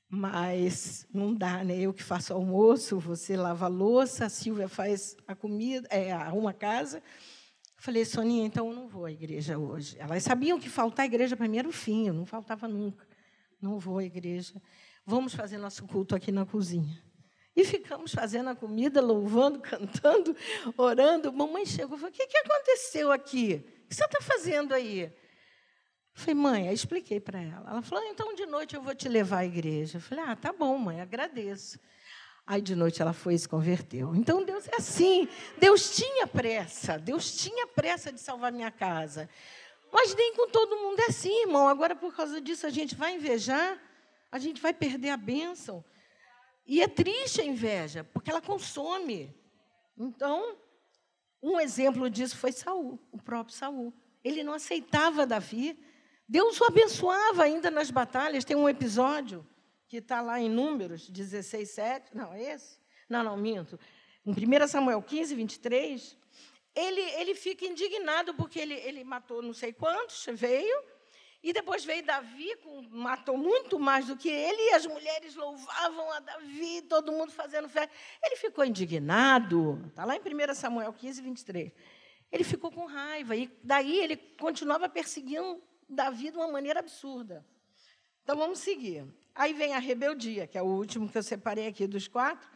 mas 0.09 1.05
não 1.13 1.33
dá, 1.33 1.63
né? 1.63 1.77
Eu 1.77 1.93
que 1.93 2.03
faço 2.03 2.33
almoço, 2.33 2.99
você 2.99 3.35
lava 3.35 3.65
a 3.65 3.69
louça, 3.69 4.25
a 4.25 4.29
Silvia 4.29 4.69
faz 4.69 5.15
a 5.27 5.35
comida, 5.35 5.87
é, 5.91 6.11
arruma 6.11 6.51
a 6.51 6.53
casa. 6.53 7.01
Falei, 7.75 8.05
Soninha, 8.05 8.45
então 8.45 8.69
eu 8.69 8.75
não 8.75 8.87
vou 8.87 9.05
à 9.05 9.11
igreja 9.11 9.57
hoje. 9.57 9.97
Elas 9.99 10.23
sabiam 10.23 10.59
que 10.59 10.69
faltar 10.69 11.03
à 11.03 11.05
igreja 11.05 11.35
para 11.35 11.47
mim 11.47 11.57
era 11.57 11.67
o 11.67 11.71
fim, 11.71 12.07
eu 12.07 12.13
não 12.13 12.25
faltava 12.25 12.67
nunca. 12.67 13.05
Não 13.61 13.77
vou 13.79 13.97
à 13.97 14.03
igreja. 14.03 14.53
Vamos 15.05 15.33
fazer 15.33 15.57
nosso 15.57 15.85
culto 15.85 16.15
aqui 16.15 16.31
na 16.31 16.45
cozinha. 16.45 17.03
E 17.55 17.65
ficamos 17.65 18.13
fazendo 18.13 18.49
a 18.49 18.55
comida, 18.55 19.01
louvando, 19.01 19.59
cantando, 19.61 20.35
orando. 20.77 21.33
Mamãe 21.33 21.65
chegou 21.65 21.97
e 21.97 21.99
falou: 21.99 22.13
O 22.13 22.15
que, 22.15 22.27
que 22.27 22.37
aconteceu 22.37 23.11
aqui? 23.11 23.65
O 23.83 23.87
que 23.89 23.95
você 23.95 24.05
está 24.05 24.21
fazendo 24.21 24.73
aí? 24.73 25.11
Falei, 26.17 26.33
mãe, 26.33 26.67
aí 26.67 26.73
expliquei 26.73 27.19
para 27.19 27.39
ela. 27.39 27.69
Ela 27.69 27.81
falou: 27.83 28.03
então 28.05 28.33
de 28.33 28.47
noite 28.47 28.75
eu 28.75 28.81
vou 28.81 28.95
te 28.95 29.07
levar 29.07 29.37
à 29.37 29.45
igreja. 29.45 29.99
Eu 29.99 30.01
falei: 30.01 30.25
ah, 30.25 30.35
tá 30.35 30.51
bom, 30.51 30.75
mãe, 30.75 30.99
agradeço. 30.99 31.79
Aí 32.45 32.59
de 32.59 32.75
noite 32.75 32.99
ela 32.99 33.13
foi 33.13 33.35
e 33.35 33.39
se 33.39 33.47
converteu. 33.47 34.15
Então 34.15 34.43
Deus 34.43 34.67
é 34.67 34.77
assim. 34.77 35.27
Deus 35.59 35.95
tinha 35.95 36.25
pressa. 36.25 36.97
Deus 36.97 37.37
tinha 37.37 37.67
pressa 37.67 38.11
de 38.11 38.19
salvar 38.19 38.51
minha 38.51 38.71
casa. 38.71 39.29
Mas 39.93 40.15
nem 40.15 40.33
com 40.33 40.49
todo 40.49 40.77
mundo 40.77 40.99
é 41.01 41.05
assim, 41.05 41.41
irmão. 41.41 41.67
Agora, 41.67 41.95
por 41.95 42.15
causa 42.15 42.41
disso, 42.41 42.65
a 42.65 42.71
gente 42.71 42.95
vai 42.95 43.13
invejar, 43.13 43.79
a 44.31 44.39
gente 44.39 44.59
vai 44.59 44.73
perder 44.73 45.09
a 45.09 45.17
bênção. 45.17 45.85
E 46.65 46.81
é 46.81 46.87
triste 46.87 47.41
a 47.41 47.45
inveja, 47.45 48.03
porque 48.05 48.31
ela 48.31 48.41
consome. 48.41 49.31
Então, 49.95 50.57
um 51.43 51.59
exemplo 51.59 52.09
disso 52.09 52.35
foi 52.35 52.51
Saul, 52.51 52.99
o 53.11 53.21
próprio 53.21 53.55
Saul. 53.55 53.93
Ele 54.23 54.43
não 54.43 54.53
aceitava 54.53 55.27
Davi. 55.27 55.77
Deus 56.27 56.59
o 56.59 56.65
abençoava 56.65 57.43
ainda 57.43 57.71
nas 57.71 57.89
batalhas. 57.89 58.43
Tem 58.43 58.55
um 58.55 58.67
episódio 58.67 59.47
que 59.87 59.97
está 59.97 60.21
lá 60.21 60.39
em 60.39 60.49
Números 60.49 61.09
16, 61.09 61.69
7. 61.69 62.17
Não, 62.17 62.33
é 62.33 62.53
esse? 62.53 62.79
Não, 63.07 63.23
não, 63.23 63.37
minto. 63.37 63.79
Em 64.25 64.31
1 64.31 64.67
Samuel 64.67 65.01
15, 65.01 65.33
23, 65.35 66.17
ele, 66.75 67.01
ele 67.01 67.33
fica 67.33 67.65
indignado 67.65 68.33
porque 68.33 68.59
ele, 68.59 68.73
ele 68.73 69.03
matou 69.05 69.41
não 69.41 69.53
sei 69.53 69.71
quantos, 69.71 70.27
veio, 70.33 70.83
e 71.41 71.53
depois 71.53 71.85
veio 71.85 72.05
Davi, 72.05 72.57
com, 72.57 72.81
matou 72.91 73.37
muito 73.37 73.79
mais 73.79 74.07
do 74.07 74.17
que 74.17 74.27
ele, 74.27 74.69
e 74.69 74.73
as 74.73 74.85
mulheres 74.85 75.33
louvavam 75.33 76.11
a 76.11 76.19
Davi, 76.19 76.81
todo 76.89 77.13
mundo 77.13 77.31
fazendo 77.31 77.69
festa. 77.69 77.89
Ele 78.21 78.35
ficou 78.35 78.65
indignado, 78.65 79.81
está 79.87 80.03
lá 80.03 80.17
em 80.17 80.19
1 80.19 80.53
Samuel 80.53 80.91
15, 80.91 81.21
23. 81.21 81.71
Ele 82.29 82.43
ficou 82.43 82.69
com 82.69 82.85
raiva, 82.85 83.33
e 83.33 83.49
daí 83.63 83.97
ele 83.99 84.17
continuava 84.17 84.89
perseguindo 84.89 85.63
Davi 85.89 86.31
de 86.31 86.37
uma 86.37 86.47
maneira 86.47 86.79
absurda. 86.79 87.45
Então 88.23 88.35
vamos 88.35 88.59
seguir. 88.59 89.05
Aí 89.33 89.53
vem 89.53 89.73
a 89.73 89.79
rebeldia, 89.79 90.47
que 90.47 90.57
é 90.57 90.61
o 90.61 90.65
último 90.65 91.07
que 91.07 91.17
eu 91.17 91.23
separei 91.23 91.67
aqui 91.67 91.87
dos 91.87 92.07
quatro. 92.07 92.49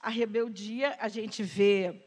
A 0.00 0.10
rebeldia, 0.10 0.96
a 1.00 1.08
gente 1.08 1.42
vê 1.42 2.06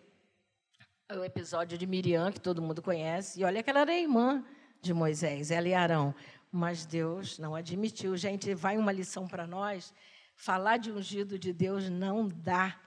o 1.11 1.23
episódio 1.23 1.77
de 1.77 1.87
Miriam, 1.87 2.31
que 2.31 2.39
todo 2.39 2.61
mundo 2.61 2.81
conhece, 2.81 3.39
e 3.39 3.43
olha 3.43 3.63
que 3.63 3.69
ela 3.69 3.79
era 3.79 3.97
irmã 3.97 4.45
de 4.81 4.93
Moisés, 4.93 5.49
ela 5.49 5.67
e 5.67 5.73
Arão. 5.73 6.13
Mas 6.51 6.85
Deus 6.85 7.39
não 7.39 7.55
admitiu. 7.55 8.15
Gente, 8.15 8.53
vai 8.53 8.77
uma 8.77 8.91
lição 8.91 9.27
para 9.27 9.47
nós. 9.47 9.93
Falar 10.35 10.77
de 10.77 10.91
ungido 10.91 11.37
de 11.37 11.51
Deus 11.51 11.89
não 11.89 12.27
dá. 12.27 12.79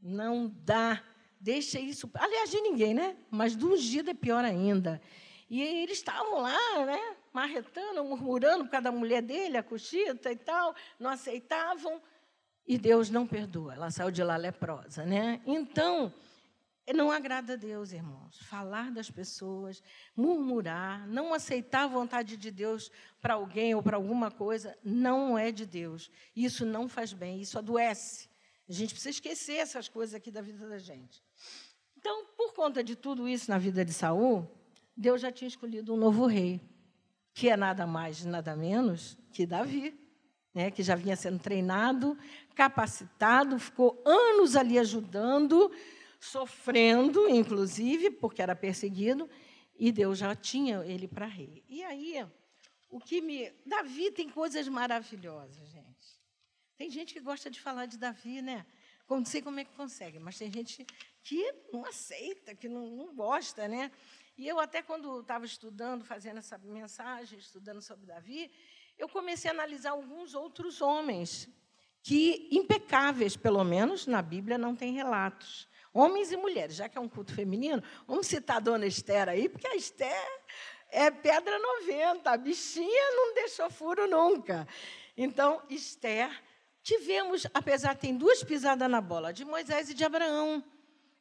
Não 0.00 0.48
dá. 0.64 1.02
Deixa 1.40 1.80
isso. 1.80 2.10
Aliás, 2.14 2.50
de 2.50 2.60
ninguém, 2.60 2.94
né? 2.94 3.16
Mas 3.30 3.56
do 3.56 3.72
ungido 3.72 4.10
é 4.10 4.14
pior 4.14 4.44
ainda. 4.44 5.00
E 5.50 5.60
eles 5.60 5.98
estavam 5.98 6.40
lá, 6.40 6.86
né? 6.86 7.16
Marretando, 7.32 8.04
murmurando 8.04 8.64
por 8.64 8.70
causa 8.70 8.84
da 8.84 8.92
mulher 8.92 9.20
dele, 9.20 9.56
a 9.56 9.62
cochita 9.64 10.30
e 10.30 10.36
tal. 10.36 10.72
Não 10.96 11.10
aceitavam. 11.10 12.00
E 12.64 12.78
Deus 12.78 13.10
não 13.10 13.26
perdoa. 13.26 13.74
Ela 13.74 13.90
saiu 13.90 14.12
de 14.12 14.22
lá 14.22 14.36
leprosa, 14.36 15.04
né? 15.04 15.42
Então. 15.44 16.14
Não 16.94 17.10
agrada 17.12 17.52
a 17.52 17.56
Deus, 17.56 17.92
irmãos. 17.92 18.38
Falar 18.46 18.90
das 18.90 19.08
pessoas, 19.10 19.80
murmurar, 20.16 21.06
não 21.06 21.32
aceitar 21.32 21.84
a 21.84 21.88
vontade 21.88 22.36
de 22.36 22.50
Deus 22.50 22.90
para 23.20 23.34
alguém 23.34 23.76
ou 23.76 23.82
para 23.82 23.96
alguma 23.96 24.28
coisa, 24.28 24.76
não 24.82 25.38
é 25.38 25.52
de 25.52 25.64
Deus. 25.64 26.10
Isso 26.34 26.66
não 26.66 26.88
faz 26.88 27.12
bem, 27.12 27.40
isso 27.40 27.58
adoece. 27.58 28.28
A 28.68 28.72
gente 28.72 28.92
precisa 28.92 29.10
esquecer 29.10 29.56
essas 29.56 29.88
coisas 29.88 30.16
aqui 30.16 30.32
da 30.32 30.42
vida 30.42 30.68
da 30.68 30.78
gente. 30.78 31.22
Então, 31.96 32.26
por 32.36 32.54
conta 32.54 32.82
de 32.82 32.96
tudo 32.96 33.28
isso 33.28 33.50
na 33.50 33.58
vida 33.58 33.84
de 33.84 33.92
Saul, 33.92 34.50
Deus 34.96 35.20
já 35.20 35.32
tinha 35.32 35.48
escolhido 35.48 35.94
um 35.94 35.96
novo 35.96 36.26
rei, 36.26 36.60
que 37.32 37.48
é 37.48 37.56
nada 37.56 37.86
mais, 37.86 38.24
nada 38.24 38.54
menos 38.56 39.16
que 39.32 39.46
Davi, 39.46 39.98
né, 40.52 40.70
que 40.70 40.82
já 40.82 40.94
vinha 40.94 41.16
sendo 41.16 41.38
treinado, 41.38 42.18
capacitado, 42.54 43.58
ficou 43.58 44.02
anos 44.04 44.56
ali 44.56 44.78
ajudando 44.78 45.70
sofrendo, 46.20 47.28
inclusive, 47.28 48.10
porque 48.10 48.42
era 48.42 48.54
perseguido, 48.54 49.28
e 49.78 49.90
Deus 49.90 50.18
já 50.18 50.36
tinha 50.36 50.84
ele 50.84 51.08
para 51.08 51.24
rei. 51.24 51.64
E 51.66 51.82
aí, 51.82 52.26
o 52.90 53.00
que 53.00 53.22
me. 53.22 53.50
Davi 53.64 54.10
tem 54.10 54.28
coisas 54.28 54.68
maravilhosas, 54.68 55.70
gente. 55.70 56.20
Tem 56.76 56.90
gente 56.90 57.14
que 57.14 57.20
gosta 57.20 57.50
de 57.50 57.58
falar 57.58 57.86
de 57.86 57.96
Davi, 57.96 58.42
né? 58.42 58.66
Não 59.08 59.24
sei 59.24 59.42
como 59.42 59.58
é 59.58 59.64
que 59.64 59.74
consegue, 59.74 60.18
mas 60.20 60.38
tem 60.38 60.52
gente 60.52 60.86
que 61.24 61.52
não 61.72 61.84
aceita, 61.84 62.54
que 62.54 62.68
não, 62.68 62.90
não 62.90 63.14
gosta, 63.14 63.66
né? 63.66 63.90
E 64.36 64.46
eu, 64.48 64.58
até 64.58 64.82
quando 64.82 65.20
estava 65.20 65.44
estudando, 65.44 66.04
fazendo 66.04 66.38
essa 66.38 66.58
mensagem, 66.58 67.38
estudando 67.38 67.82
sobre 67.82 68.06
Davi, 68.06 68.50
eu 68.98 69.08
comecei 69.08 69.50
a 69.50 69.54
analisar 69.54 69.90
alguns 69.90 70.34
outros 70.34 70.80
homens 70.80 71.48
que, 72.02 72.48
impecáveis, 72.50 73.36
pelo 73.36 73.62
menos 73.64 74.06
na 74.06 74.22
Bíblia, 74.22 74.56
não 74.56 74.74
tem 74.74 74.92
relatos 74.92 75.68
Homens 75.92 76.30
e 76.30 76.36
mulheres, 76.36 76.76
já 76.76 76.88
que 76.88 76.96
é 76.96 77.00
um 77.00 77.08
culto 77.08 77.34
feminino, 77.34 77.82
vamos 78.06 78.28
citar 78.28 78.58
a 78.58 78.60
dona 78.60 78.86
Esther 78.86 79.28
aí, 79.28 79.48
porque 79.48 79.66
a 79.66 79.74
Esther 79.74 80.40
é 80.88 81.10
pedra 81.10 81.58
90, 81.58 82.30
a 82.30 82.36
bichinha 82.36 83.10
não 83.12 83.34
deixou 83.34 83.68
furo 83.68 84.06
nunca. 84.08 84.68
Então, 85.16 85.60
Esther, 85.68 86.30
tivemos, 86.80 87.44
apesar 87.52 87.94
de 87.94 88.02
ter 88.02 88.12
duas 88.12 88.44
pisadas 88.44 88.88
na 88.88 89.00
bola, 89.00 89.32
de 89.32 89.44
Moisés 89.44 89.90
e 89.90 89.94
de 89.94 90.04
Abraão. 90.04 90.64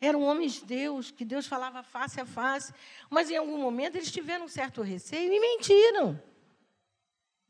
Eram 0.02 0.22
homens 0.24 0.54
de 0.54 0.66
Deus, 0.66 1.12
que 1.12 1.26
Deus 1.26 1.46
falava 1.46 1.84
face 1.84 2.22
a 2.22 2.26
face, 2.26 2.74
mas 3.10 3.30
em 3.30 3.36
algum 3.36 3.58
momento 3.58 3.96
eles 3.96 4.12
tiveram 4.12 4.46
um 4.46 4.50
certo 4.50 4.82
receio 4.82 5.32
e 5.32 5.40
mentiram. 5.40 6.22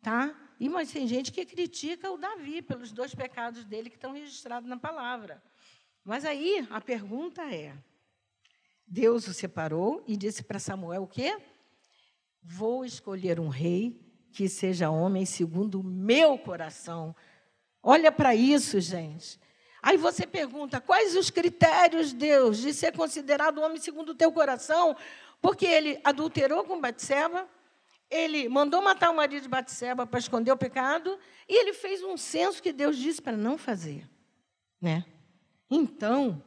Tá? 0.01 0.35
E 0.59 0.67
mas 0.67 0.91
tem 0.91 1.07
gente 1.07 1.31
que 1.31 1.45
critica 1.45 2.11
o 2.11 2.17
Davi 2.17 2.61
pelos 2.61 2.91
dois 2.91 3.13
pecados 3.13 3.63
dele 3.63 3.89
que 3.89 3.95
estão 3.95 4.13
registrados 4.13 4.67
na 4.67 4.77
palavra. 4.77 5.41
Mas 6.03 6.25
aí 6.25 6.67
a 6.71 6.81
pergunta 6.81 7.43
é: 7.43 7.75
Deus 8.85 9.27
o 9.27 9.33
separou 9.33 10.03
e 10.07 10.17
disse 10.17 10.43
para 10.43 10.59
Samuel 10.59 11.03
o 11.03 11.07
quê? 11.07 11.37
Vou 12.41 12.83
escolher 12.83 13.39
um 13.39 13.47
rei 13.47 14.01
que 14.31 14.49
seja 14.49 14.89
homem 14.89 15.25
segundo 15.25 15.79
o 15.79 15.83
meu 15.83 16.37
coração. 16.37 17.15
Olha 17.81 18.11
para 18.11 18.35
isso, 18.35 18.79
gente. 18.81 19.39
Aí 19.81 19.97
você 19.97 20.27
pergunta: 20.27 20.81
quais 20.81 21.15
os 21.15 21.29
critérios, 21.29 22.13
Deus, 22.13 22.57
de 22.57 22.73
ser 22.73 22.95
considerado 22.95 23.61
homem 23.61 23.79
segundo 23.79 24.09
o 24.09 24.15
teu 24.15 24.31
coração? 24.31 24.95
Porque 25.41 25.65
ele 25.65 25.99
adulterou 26.03 26.63
com 26.63 26.81
Batseba, 26.81 27.47
ele 28.09 28.49
mandou 28.49 28.81
matar 28.81 29.11
o 29.11 29.15
marido 29.15 29.43
de 29.43 29.49
Batseba 29.49 30.05
para 30.05 30.19
esconder 30.19 30.51
o 30.51 30.57
pecado, 30.57 31.17
e 31.47 31.61
ele 31.61 31.73
fez 31.73 32.03
um 32.03 32.17
censo 32.17 32.61
que 32.61 32.73
Deus 32.73 32.97
disse 32.97 33.21
para 33.21 33.37
não 33.37 33.57
fazer, 33.57 34.09
né? 34.81 35.05
Então, 35.69 36.43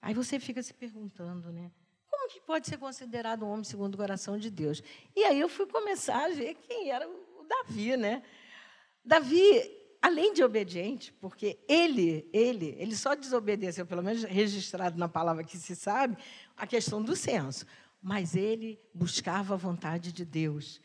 aí 0.00 0.14
você 0.14 0.38
fica 0.38 0.62
se 0.62 0.72
perguntando, 0.74 1.50
né? 1.50 1.70
Como 2.08 2.28
que 2.28 2.40
pode 2.40 2.68
ser 2.68 2.76
considerado 2.76 3.44
um 3.44 3.50
homem 3.50 3.64
segundo 3.64 3.94
o 3.94 3.98
coração 3.98 4.38
de 4.38 4.50
Deus? 4.50 4.82
E 5.16 5.24
aí 5.24 5.40
eu 5.40 5.48
fui 5.48 5.66
começar 5.66 6.26
a 6.26 6.28
ver 6.28 6.54
quem 6.54 6.90
era 6.90 7.08
o 7.08 7.44
Davi, 7.48 7.96
né? 7.96 8.22
Davi 9.04 9.79
além 10.00 10.32
de 10.32 10.42
obediente, 10.42 11.12
porque 11.20 11.58
ele, 11.68 12.28
ele, 12.32 12.74
ele 12.78 12.96
só 12.96 13.14
desobedeceu, 13.14 13.84
pelo 13.84 14.02
menos 14.02 14.24
registrado 14.24 14.98
na 14.98 15.08
palavra 15.08 15.44
que 15.44 15.58
se 15.58 15.76
sabe, 15.76 16.16
a 16.56 16.66
questão 16.66 17.02
do 17.02 17.14
censo, 17.14 17.66
mas 18.02 18.34
ele 18.34 18.80
buscava 18.94 19.54
a 19.54 19.56
vontade 19.56 20.12
de 20.12 20.24
Deus. 20.24 20.80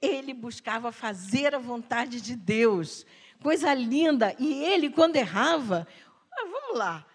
Ele 0.00 0.34
buscava 0.34 0.92
fazer 0.92 1.54
a 1.54 1.58
vontade 1.58 2.20
de 2.20 2.36
Deus. 2.36 3.06
Coisa 3.42 3.72
linda. 3.72 4.34
E 4.38 4.62
ele, 4.64 4.90
quando 4.90 5.16
errava, 5.16 5.86
ah, 6.32 6.44
vamos 6.44 6.78
lá, 6.78 7.06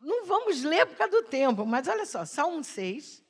não 0.00 0.26
vamos 0.26 0.62
ler 0.62 0.86
por 0.86 0.96
causa 0.96 1.12
do 1.12 1.28
tempo, 1.28 1.64
mas 1.66 1.88
olha 1.88 2.06
só, 2.06 2.24
Salmo 2.24 2.64
6, 2.64 3.22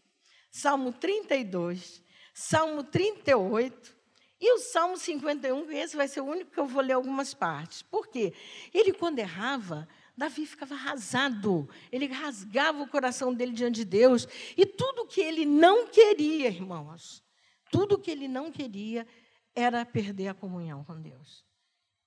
Salmo 0.51 0.93
32, 0.93 2.03
Salmo 2.33 2.85
38, 2.85 3.97
e 4.41 4.55
o 4.55 4.59
Salmo 4.59 4.97
51, 4.97 5.71
esse 5.71 5.95
vai 5.95 6.09
ser 6.09 6.23
o 6.23 6.25
único 6.25 6.51
que 6.51 6.59
eu 6.59 6.67
vou 6.67 6.83
ler 6.83 6.95
algumas 6.95 7.35
partes. 7.35 7.83
Por 7.83 8.09
quê? 8.09 8.33
Ele, 8.73 8.91
quando 8.91 9.19
errava, 9.19 9.87
Davi 10.17 10.47
ficava 10.47 10.75
arrasado. 10.75 11.69
Ele 11.93 12.07
rasgava 12.07 12.83
o 12.83 12.89
coração 12.89 13.35
dele 13.35 13.53
diante 13.53 13.77
de 13.77 13.85
Deus. 13.85 14.27
E 14.57 14.65
tudo 14.65 15.07
que 15.07 15.21
ele 15.21 15.45
não 15.45 15.87
queria, 15.89 16.49
irmãos, 16.49 17.23
tudo 17.71 17.99
que 17.99 18.11
ele 18.11 18.27
não 18.27 18.51
queria 18.51 19.07
era 19.55 19.85
perder 19.85 20.29
a 20.29 20.35
comunhão 20.35 20.85
com 20.85 20.99
Deus. 20.99 21.45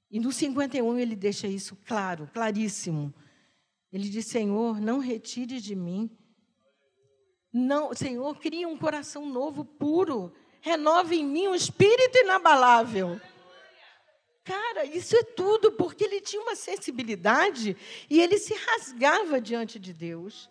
E 0.10 0.20
no 0.20 0.32
51 0.32 0.98
ele 0.98 1.16
deixa 1.16 1.48
isso 1.48 1.76
claro, 1.86 2.28
claríssimo. 2.34 3.14
Ele 3.92 4.10
diz: 4.10 4.26
Senhor, 4.26 4.82
não 4.82 4.98
retire 4.98 5.62
de 5.62 5.76
mim. 5.76 6.10
Não, 7.54 7.94
Senhor, 7.94 8.36
cria 8.40 8.68
um 8.68 8.78
coração 8.78 9.28
novo, 9.28 9.64
puro 9.64 10.34
renova 10.64 11.14
em 11.14 11.26
mim 11.26 11.50
um 11.50 11.56
espírito 11.56 12.18
inabalável. 12.20 13.20
Cara, 14.46 14.86
isso 14.86 15.14
é 15.16 15.22
tudo, 15.22 15.74
porque 15.74 16.06
ele 16.06 16.22
tinha 16.22 16.42
uma 16.42 16.56
sensibilidade 16.56 17.76
e 18.10 18.22
ele 18.22 18.38
se 18.38 18.54
rasgava 18.54 19.42
diante 19.42 19.78
de 19.78 19.94
Deus. 19.94 20.50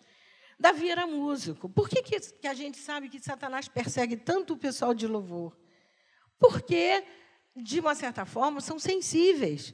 Davi 0.59 0.89
era 0.89 1.07
músico. 1.07 1.67
Por 1.67 1.89
que, 1.89 2.03
que 2.03 2.47
a 2.47 2.53
gente 2.53 2.77
sabe 2.77 3.09
que 3.09 3.19
Satanás 3.19 3.67
persegue 3.67 4.15
tanto 4.15 4.53
o 4.53 4.57
pessoal 4.57 4.93
de 4.93 5.07
louvor? 5.07 5.57
Porque, 6.37 7.03
de 7.55 7.79
uma 7.79 7.95
certa 7.95 8.23
forma, 8.23 8.61
são 8.61 8.77
sensíveis. 8.77 9.73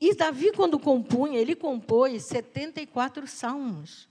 E 0.00 0.14
Davi, 0.14 0.52
quando 0.52 0.78
compunha, 0.78 1.40
ele 1.40 1.56
compôs 1.56 2.22
74 2.22 3.26
salmos 3.26 4.08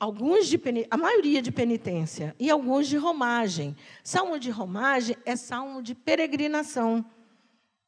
alguns 0.00 0.48
de 0.48 0.58
a 0.90 0.96
maioria 0.96 1.42
de 1.42 1.52
penitência 1.52 2.34
e 2.38 2.48
alguns 2.48 2.88
de 2.88 2.96
romagem. 2.96 3.76
Salmo 4.02 4.40
de 4.40 4.50
romagem 4.50 5.14
é 5.26 5.36
salmo 5.36 5.82
de 5.82 5.94
peregrinação. 5.94 7.04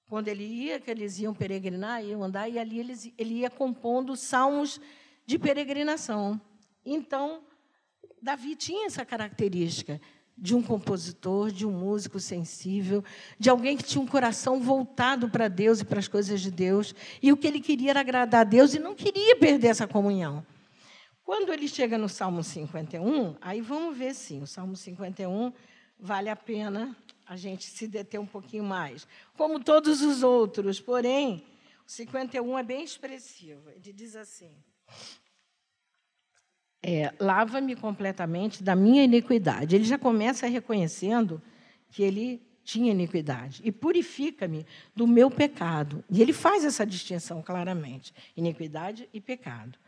Quando 0.06 0.28
ele 0.28 0.44
ia, 0.44 0.78
que 0.78 0.90
eles 0.90 1.18
iam 1.18 1.32
peregrinar, 1.32 2.04
iam 2.04 2.22
andar, 2.22 2.46
e 2.46 2.58
ali 2.58 2.78
eles, 2.78 3.10
ele 3.16 3.36
ia 3.36 3.48
compondo 3.48 4.14
salmos 4.14 4.78
de 5.24 5.38
peregrinação. 5.38 6.38
Então, 6.84 7.40
Davi 8.20 8.54
tinha 8.54 8.86
essa 8.86 9.06
característica 9.06 9.98
de 10.36 10.54
um 10.54 10.62
compositor, 10.62 11.50
de 11.50 11.66
um 11.66 11.72
músico 11.72 12.20
sensível, 12.20 13.02
de 13.38 13.48
alguém 13.48 13.74
que 13.74 13.84
tinha 13.84 14.02
um 14.02 14.06
coração 14.06 14.60
voltado 14.60 15.30
para 15.30 15.48
Deus 15.48 15.80
e 15.80 15.84
para 15.84 15.98
as 15.98 16.08
coisas 16.08 16.42
de 16.42 16.50
Deus, 16.50 16.94
e 17.22 17.32
o 17.32 17.36
que 17.36 17.46
ele 17.46 17.60
queria 17.60 17.90
era 17.90 18.00
agradar 18.00 18.42
a 18.42 18.44
Deus 18.44 18.74
e 18.74 18.78
não 18.78 18.94
queria 18.94 19.36
perder 19.36 19.68
essa 19.68 19.86
comunhão. 19.86 20.44
Quando 21.32 21.50
ele 21.50 21.66
chega 21.66 21.96
no 21.96 22.10
Salmo 22.10 22.44
51, 22.44 23.36
aí 23.40 23.62
vamos 23.62 23.96
ver 23.96 24.14
sim, 24.14 24.42
o 24.42 24.46
Salmo 24.46 24.76
51 24.76 25.50
vale 25.98 26.28
a 26.28 26.36
pena 26.36 26.94
a 27.26 27.36
gente 27.36 27.64
se 27.64 27.88
deter 27.88 28.20
um 28.20 28.26
pouquinho 28.26 28.64
mais. 28.64 29.08
Como 29.34 29.58
todos 29.58 30.02
os 30.02 30.22
outros, 30.22 30.78
porém, 30.78 31.42
o 31.86 31.90
51 31.90 32.58
é 32.58 32.62
bem 32.62 32.84
expressivo. 32.84 33.62
Ele 33.70 33.94
diz 33.94 34.14
assim: 34.14 34.50
é, 36.82 37.14
Lava-me 37.18 37.76
completamente 37.76 38.62
da 38.62 38.76
minha 38.76 39.02
iniquidade. 39.02 39.74
Ele 39.74 39.84
já 39.84 39.96
começa 39.96 40.46
reconhecendo 40.46 41.40
que 41.88 42.02
ele 42.02 42.42
tinha 42.62 42.92
iniquidade. 42.92 43.62
E 43.64 43.72
purifica-me 43.72 44.66
do 44.94 45.06
meu 45.06 45.30
pecado. 45.30 46.04
E 46.10 46.20
ele 46.20 46.34
faz 46.34 46.62
essa 46.62 46.84
distinção 46.84 47.40
claramente: 47.40 48.12
iniquidade 48.36 49.08
e 49.14 49.18
pecado 49.18 49.80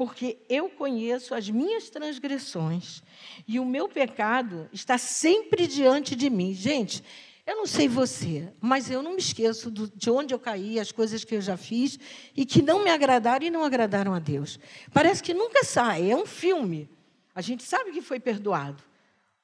porque 0.00 0.38
eu 0.48 0.70
conheço 0.70 1.34
as 1.34 1.50
minhas 1.50 1.90
transgressões 1.90 3.02
e 3.46 3.60
o 3.60 3.66
meu 3.66 3.86
pecado 3.86 4.66
está 4.72 4.96
sempre 4.96 5.66
diante 5.66 6.16
de 6.16 6.30
mim. 6.30 6.54
Gente, 6.54 7.04
eu 7.46 7.54
não 7.54 7.66
sei 7.66 7.86
você, 7.86 8.50
mas 8.62 8.90
eu 8.90 9.02
não 9.02 9.10
me 9.10 9.18
esqueço 9.18 9.70
de 9.70 10.10
onde 10.10 10.32
eu 10.32 10.38
caí, 10.38 10.80
as 10.80 10.90
coisas 10.90 11.22
que 11.22 11.34
eu 11.34 11.42
já 11.42 11.54
fiz 11.54 11.98
e 12.34 12.46
que 12.46 12.62
não 12.62 12.82
me 12.82 12.88
agradaram 12.88 13.44
e 13.44 13.50
não 13.50 13.62
agradaram 13.62 14.14
a 14.14 14.18
Deus. 14.18 14.58
Parece 14.90 15.22
que 15.22 15.34
nunca 15.34 15.64
sai, 15.64 16.10
é 16.10 16.16
um 16.16 16.24
filme. 16.24 16.88
A 17.34 17.42
gente 17.42 17.62
sabe 17.62 17.92
que 17.92 18.00
foi 18.00 18.18
perdoado, 18.18 18.82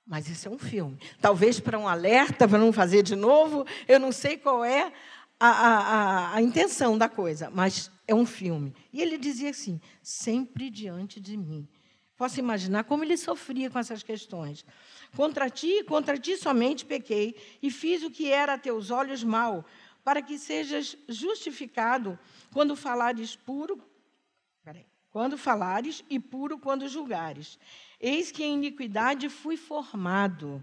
mas 0.07 0.27
isso 0.27 0.49
é 0.49 0.51
um 0.51 0.59
filme. 0.59 0.99
Talvez 1.21 1.61
para 1.61 1.79
um 1.79 1.87
alerta, 1.87 2.49
para 2.49 2.59
não 2.59 2.73
fazer 2.73 3.03
de 3.03 3.15
novo, 3.15 3.67
eu 3.87 4.01
não 4.01 4.11
sei 4.11 4.39
qual 4.39 4.65
é 4.65 4.91
a, 5.39 5.49
a, 5.49 6.35
a, 6.35 6.43
intenção 6.43 6.97
da 6.97 7.09
coisa, 7.09 7.51
mas 7.51 7.91
é 8.07 8.15
um 8.15 8.25
filme. 8.25 8.75
E 8.93 9.03
ele 9.03 9.19
dizia 9.19 9.51
assim: 9.51 9.81
sempre 10.03 10.71
diante 10.71 11.21
de 11.21 11.37
mim. 11.37 11.69
Posso 12.17 12.41
imaginar 12.41 12.85
como 12.85 13.05
ele 13.05 13.17
sofria 13.17 13.69
com 13.69 13.79
essas 13.79 14.03
questões. 14.03 14.65
Contra 15.15 15.51
ti, 15.51 15.85
contra 15.85 16.19
ti 16.19 16.37
somente 16.37 16.85
pequei, 16.85 17.37
e 17.63 17.71
fiz 17.71 18.03
o 18.03 18.11
que 18.11 18.33
era 18.33 18.55
a 18.55 18.59
teus 18.59 18.91
olhos 18.91 19.23
mal, 19.23 19.65
para 20.03 20.23
que 20.23 20.39
sejas 20.39 20.97
justificado 21.09 22.19
quando 22.53 22.75
falares 22.75 23.37
puro. 23.37 23.83
Quando 25.11 25.39
falares 25.39 26.05
e 26.11 26.19
puro 26.19 26.59
quando 26.59 26.89
julgares. 26.89 27.59
Eis 27.99 28.31
que 28.31 28.45
em 28.45 28.55
iniquidade 28.55 29.31
fui 29.31 29.57
formado 29.57 30.63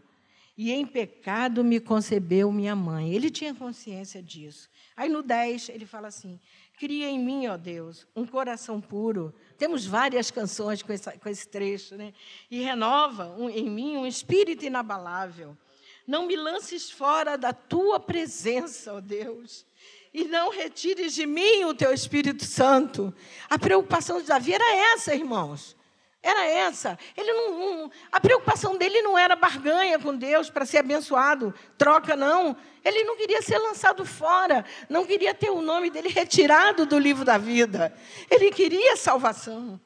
e 0.57 0.71
em 0.71 0.85
pecado 0.85 1.63
me 1.63 1.79
concebeu 1.79 2.51
minha 2.51 2.75
mãe. 2.75 3.13
Ele 3.13 3.29
tinha 3.29 3.53
consciência 3.53 4.21
disso. 4.21 4.69
Aí 4.95 5.09
no 5.09 5.23
10 5.23 5.69
ele 5.69 5.85
fala 5.85 6.07
assim: 6.07 6.39
Cria 6.77 7.09
em 7.09 7.19
mim, 7.19 7.47
ó 7.47 7.57
Deus, 7.57 8.07
um 8.15 8.25
coração 8.25 8.79
puro. 8.79 9.33
Temos 9.57 9.85
várias 9.85 10.29
canções 10.29 10.81
com, 10.81 10.93
essa, 10.93 11.11
com 11.13 11.29
esse 11.29 11.47
trecho, 11.47 11.95
né? 11.95 12.13
E 12.49 12.61
renova 12.61 13.29
um, 13.37 13.49
em 13.49 13.69
mim 13.69 13.97
um 13.97 14.05
espírito 14.05 14.65
inabalável. 14.65 15.57
Não 16.05 16.27
me 16.27 16.35
lances 16.35 16.91
fora 16.91 17.37
da 17.37 17.53
tua 17.53 17.99
presença, 17.99 18.93
ó 18.93 18.99
Deus. 18.99 19.65
E 20.13 20.25
não 20.25 20.51
retires 20.51 21.15
de 21.15 21.25
mim 21.25 21.63
o 21.63 21.73
teu 21.73 21.91
Espírito 21.91 22.45
Santo. 22.45 23.13
A 23.49 23.57
preocupação 23.57 24.21
de 24.21 24.27
Davi 24.27 24.53
era 24.53 24.93
essa, 24.93 25.15
irmãos. 25.15 25.75
Era 26.23 26.45
essa. 26.47 26.97
Ele 27.17 27.33
não, 27.33 27.59
não, 27.59 27.91
a 28.09 28.17
preocupação 28.21 28.77
dele 28.77 29.01
não 29.01 29.17
era 29.17 29.35
barganha 29.35 29.99
com 29.99 30.15
Deus 30.15 30.49
para 30.49 30.65
ser 30.65 30.77
abençoado, 30.77 31.53
troca 31.77 32.15
não. 32.15 32.55
Ele 32.83 33.03
não 33.03 33.17
queria 33.17 33.41
ser 33.41 33.57
lançado 33.57 34.05
fora, 34.05 34.63
não 34.87 35.05
queria 35.05 35.33
ter 35.33 35.49
o 35.49 35.61
nome 35.61 35.89
dele 35.89 36.07
retirado 36.07 36.85
do 36.85 36.97
livro 36.97 37.25
da 37.25 37.37
vida. 37.37 37.93
Ele 38.31 38.49
queria 38.51 38.95
salvação. 38.95 39.79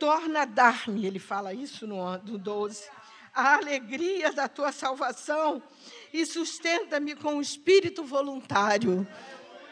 torna 0.00 0.42
a 0.42 0.44
dar-me, 0.44 1.06
ele 1.06 1.20
fala 1.20 1.54
isso 1.54 1.86
no, 1.86 2.18
no 2.18 2.38
12, 2.38 2.88
a 3.32 3.54
alegria 3.54 4.32
da 4.32 4.48
tua 4.48 4.72
salvação 4.72 5.62
e 6.12 6.26
sustenta-me 6.26 7.14
com 7.14 7.36
o 7.36 7.40
espírito 7.40 8.02
voluntário. 8.02 9.06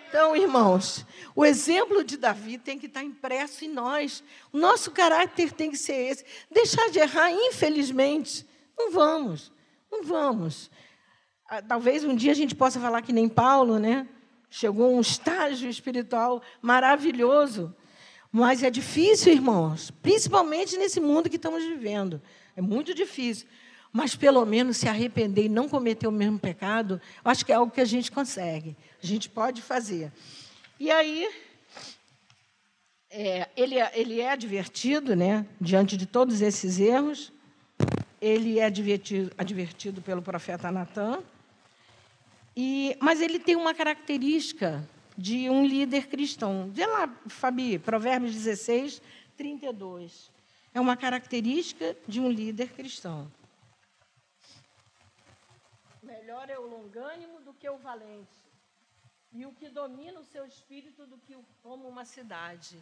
Então, 0.09 0.35
irmãos, 0.35 1.05
o 1.35 1.45
exemplo 1.45 2.03
de 2.03 2.17
Davi 2.17 2.57
tem 2.57 2.79
que 2.79 2.87
estar 2.87 3.05
impresso 3.05 3.63
em 3.67 3.69
nós. 3.69 4.25
O 4.51 4.57
nosso 4.57 4.91
caráter 4.91 5.53
tem 5.53 5.71
que 5.71 5.77
ser 5.77 5.93
esse. 5.93 6.25
Deixar 6.51 6.89
de 6.89 6.99
errar, 6.99 7.31
infelizmente, 7.31 8.47
não 8.79 8.91
vamos, 8.91 9.53
não 9.93 10.03
vamos. 10.03 10.71
Ah, 11.47 11.61
talvez 11.61 12.05
um 12.05 12.17
dia 12.17 12.33
a 12.33 12.35
gente 12.35 12.55
possa 12.55 12.81
falar 12.81 13.03
que 13.03 13.13
nem 13.13 13.29
Paulo, 13.29 13.79
né? 13.79 14.09
Chegou 14.49 14.87
a 14.87 14.97
um 14.97 15.01
estágio 15.01 15.69
espiritual 15.69 16.43
maravilhoso. 16.63 17.75
Mas 18.33 18.63
é 18.63 18.71
difícil, 18.71 19.33
irmãos, 19.33 19.91
principalmente 19.91 20.79
nesse 20.79 21.01
mundo 21.01 21.29
que 21.29 21.37
estamos 21.37 21.63
vivendo. 21.65 22.21
É 22.57 22.63
muito 22.63 22.95
difícil. 22.95 23.47
Mas 23.93 24.15
pelo 24.15 24.45
menos 24.45 24.77
se 24.77 24.89
arrepender 24.89 25.47
e 25.47 25.49
não 25.49 25.69
cometer 25.69 26.07
o 26.07 26.13
mesmo 26.13 26.39
pecado, 26.39 27.01
acho 27.25 27.45
que 27.45 27.53
é 27.53 27.55
algo 27.55 27.73
que 27.73 27.81
a 27.81 27.87
gente 27.87 28.11
consegue 28.13 28.77
a 29.03 29.07
gente 29.07 29.29
pode 29.29 29.63
fazer. 29.63 30.13
E 30.79 30.91
aí, 30.91 31.29
é, 33.11 33.49
ele, 33.57 33.79
é, 33.79 33.93
ele 33.95 34.21
é 34.21 34.31
advertido, 34.31 35.15
né, 35.15 35.47
diante 35.61 35.97
de 35.97 36.07
todos 36.07 36.41
esses 36.41 36.79
erros, 36.79 37.33
ele 38.21 38.59
é 38.59 38.65
advertido, 38.65 39.33
advertido 39.39 40.03
pelo 40.03 40.21
profeta 40.21 40.71
Natan, 40.71 41.23
e, 42.57 42.97
mas 43.01 43.21
ele 43.21 43.39
tem 43.39 43.55
uma 43.55 43.73
característica 43.73 44.87
de 45.17 45.49
um 45.49 45.65
líder 45.65 46.09
cristão. 46.09 46.71
Vê 46.73 46.87
lá, 46.87 47.09
Fabi, 47.29 47.79
Provérbios 47.79 48.35
16, 48.35 49.01
32. 49.37 50.31
É 50.75 50.81
uma 50.81 50.97
característica 50.97 51.97
de 52.07 52.21
um 52.21 52.29
líder 52.29 52.71
cristão. 52.73 53.31
Melhor 56.29 56.51
é 56.51 56.59
o 56.59 56.67
longânimo 56.67 57.41
do 57.41 57.55
que 57.55 57.67
o 57.71 57.79
valente 57.79 58.45
e 59.33 59.47
o 59.47 59.53
que 59.53 59.71
domina 59.71 60.21
o 60.21 60.25
seu 60.27 60.45
espírito 60.45 61.07
do 61.07 61.17
que 61.17 61.35
como 61.63 61.89
uma 61.89 62.05
cidade. 62.05 62.77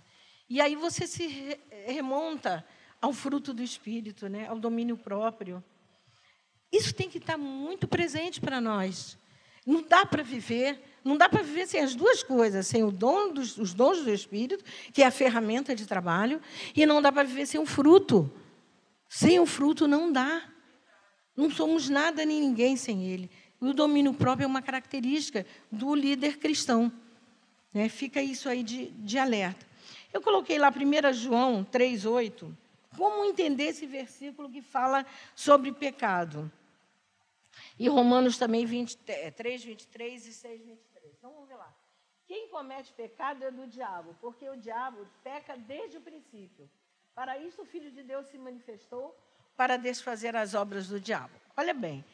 E 0.51 0.61
aí 0.61 0.75
você 0.75 1.07
se 1.07 1.57
remonta 1.87 2.67
ao 3.01 3.13
fruto 3.13 3.55
do 3.55 3.63
espírito, 3.63 4.29
né? 4.29 4.49
ao 4.49 4.59
domínio 4.59 4.97
próprio. 4.97 5.63
Isso 6.73 6.93
tem 6.93 7.09
que 7.09 7.19
estar 7.19 7.39
muito 7.39 7.87
presente 7.87 8.41
para 8.41 8.61
nós. 8.61 9.17
Não 9.65 9.81
dá 9.81 10.05
para 10.05 10.25
viver, 10.25 10.83
não 11.05 11.17
dá 11.17 11.29
para 11.29 11.45
viver 11.45 11.69
sem 11.69 11.81
as 11.83 11.95
duas 11.95 12.25
coisas, 12.25 12.67
sem 12.67 12.83
o 12.83 12.91
dom 12.91 13.33
dos, 13.33 13.57
os 13.59 13.73
dons 13.73 14.03
do 14.03 14.11
espírito, 14.11 14.65
que 14.93 15.05
é 15.05 15.07
a 15.07 15.13
ferramenta 15.13 15.73
de 15.73 15.87
trabalho, 15.87 16.43
e 16.75 16.85
não 16.85 17.01
dá 17.01 17.13
para 17.13 17.23
viver 17.23 17.47
sem 17.47 17.61
o 17.61 17.65
fruto. 17.65 18.29
Sem 19.09 19.39
o 19.39 19.47
fruto 19.47 19.87
não 19.87 20.11
dá. 20.11 20.56
Não 21.37 21.51
somos 21.51 21.88
nada 21.88 22.25
nem 22.25 22.40
ninguém 22.40 22.77
sem 22.77 23.05
ele. 23.05 23.31
E 23.61 23.66
o 23.66 23.75
domínio 23.75 24.14
próprio 24.14 24.44
é 24.44 24.46
uma 24.46 24.62
característica 24.62 25.46
do 25.70 25.94
líder 25.94 26.38
cristão. 26.38 26.90
Né? 27.72 27.88
Fica 27.88 28.22
isso 28.22 28.49
aí 28.49 28.62
de, 28.62 28.87
de 28.90 29.18
alerta. 29.18 29.66
Eu 30.12 30.22
coloquei 30.22 30.59
lá 30.59 30.70
1 30.70 31.12
João 31.12 31.64
3,8. 31.64 32.51
Como 32.96 33.25
entender 33.27 33.64
esse 33.64 33.87
versículo 33.87 34.51
que 34.51 34.62
fala 34.62 35.05
sobre 35.35 35.70
pecado? 35.72 36.51
E 37.79 37.88
Romanos 37.88 38.38
também 38.38 38.64
20, 38.64 38.96
3, 38.96 39.64
23 39.64 40.27
e 40.27 40.33
6, 40.33 40.61
23. 40.62 41.14
Então 41.18 41.31
vamos 41.33 41.49
ver 41.49 41.57
lá. 41.57 41.75
Quem 42.27 42.49
comete 42.49 42.92
pecado 42.92 43.44
é 43.44 43.51
do 43.51 43.66
diabo, 43.66 44.16
porque 44.20 44.49
o 44.49 44.57
diabo 44.57 45.07
peca 45.22 45.57
desde 45.57 45.99
o 45.99 46.01
princípio. 46.01 46.68
Para 47.14 47.38
isso 47.38 47.62
o 47.62 47.64
Filho 47.64 47.90
de 47.90 48.03
Deus 48.03 48.27
se 48.27 48.38
manifestou 48.38 49.16
para 49.57 49.77
desfazer 49.77 50.37
as 50.37 50.55
obras 50.55 50.88
do 50.88 51.01
diabo. 51.01 51.33
Olha 51.57 51.73
bem, 51.73 52.05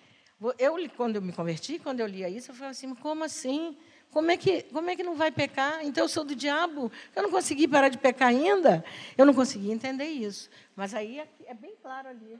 eu, 0.58 0.76
quando 0.96 1.16
eu 1.16 1.22
me 1.22 1.32
converti, 1.32 1.78
quando 1.78 2.00
eu 2.00 2.06
lia 2.06 2.28
isso, 2.28 2.50
eu 2.50 2.54
falei 2.54 2.70
assim: 2.70 2.94
como 2.94 3.24
assim? 3.24 3.76
Como 4.10 4.30
é, 4.30 4.36
que, 4.36 4.62
como 4.64 4.90
é 4.90 4.96
que 4.96 5.02
não 5.02 5.16
vai 5.16 5.30
pecar? 5.30 5.82
Então 5.82 6.04
eu 6.04 6.08
sou 6.08 6.22
do 6.22 6.36
diabo? 6.36 6.92
Eu 7.16 7.22
não 7.22 7.30
consegui 7.30 7.66
parar 7.66 7.88
de 7.88 7.96
pecar 7.96 8.28
ainda? 8.28 8.84
Eu 9.16 9.24
não 9.24 9.32
consegui 9.32 9.70
entender 9.70 10.04
isso. 10.04 10.50
Mas 10.76 10.92
aí 10.94 11.18
é, 11.18 11.26
é 11.46 11.54
bem 11.54 11.74
claro 11.80 12.08
ali. 12.08 12.38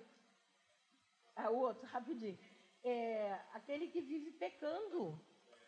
É 1.35 1.49
o 1.49 1.57
outro, 1.57 1.89
rapidinho. 1.91 2.39
É 2.85 3.37
aquele 3.55 3.87
que 3.87 4.03
vive 4.03 4.33
pecando. 4.33 5.19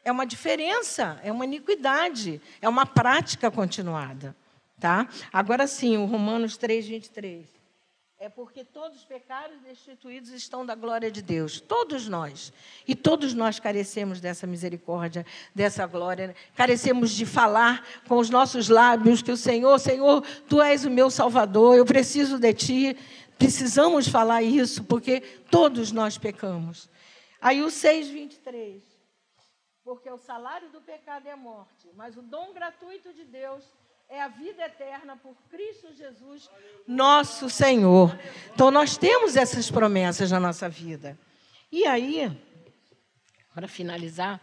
É 0.05 0.13
uma 0.13 0.27
diferença, 0.27 1.19
é 1.25 1.33
uma 1.33 1.47
iniquidade, 1.47 2.39
é 2.61 2.69
uma 2.69 2.85
prática 2.85 3.51
continuada. 3.51 4.37
Tá? 4.79 5.09
Agora 5.33 5.67
sim, 5.67 5.97
o 5.97 6.05
Romanos 6.05 6.59
3, 6.59 6.87
23 6.87 7.54
é 8.25 8.29
porque 8.31 8.65
todos 8.65 9.01
os 9.01 9.05
pecados 9.05 9.61
destituídos 9.61 10.31
estão 10.31 10.65
da 10.65 10.75
glória 10.75 11.11
de 11.11 11.21
Deus. 11.21 11.61
Todos 11.61 12.09
nós. 12.09 12.55
E 12.89 12.95
todos 12.95 13.35
nós 13.35 13.61
carecemos 13.61 14.19
dessa 14.19 14.47
misericórdia, 14.47 15.27
dessa 15.55 15.87
glória. 15.87 16.35
Carecemos 16.55 17.11
de 17.11 17.27
falar 17.27 17.87
com 18.09 18.17
os 18.17 18.31
nossos 18.31 18.71
lábios 18.71 19.21
que 19.21 19.31
o 19.31 19.37
Senhor, 19.37 19.79
Senhor, 19.79 20.23
tu 20.49 20.63
és 20.63 20.87
o 20.87 20.91
meu 20.91 21.11
Salvador, 21.11 21.77
eu 21.77 21.85
preciso 21.85 22.39
de 22.39 22.55
ti. 22.55 22.97
Precisamos 23.37 24.09
falar 24.09 24.43
isso, 24.43 24.83
porque 24.85 25.21
todos 25.51 25.93
nós 25.93 26.17
pecamos. 26.17 26.89
Aí 27.43 27.63
o 27.63 27.67
6,23. 27.67 28.81
Porque 29.85 30.09
o 30.09 30.17
salário 30.17 30.71
do 30.71 30.81
pecado 30.81 31.29
é 31.29 31.37
morte, 31.37 31.91
mas 31.95 32.17
o 32.17 32.23
dom 32.23 32.55
gratuito 32.55 33.13
de 33.13 33.25
Deus 33.25 33.63
é 34.09 34.21
a 34.21 34.29
vida 34.29 34.65
eterna 34.65 35.17
por 35.17 35.35
Cristo 35.51 35.93
Jesus, 35.93 36.51
nosso 36.87 37.51
Senhor. 37.51 38.19
Então, 38.53 38.71
nós 38.71 38.97
temos 38.97 39.37
essas 39.37 39.71
promessas 39.71 40.31
na 40.31 40.39
nossa 40.39 40.69
vida. 40.69 41.19
E 41.71 41.85
aí, 41.87 42.31
para 43.55 43.67
finalizar, 43.67 44.41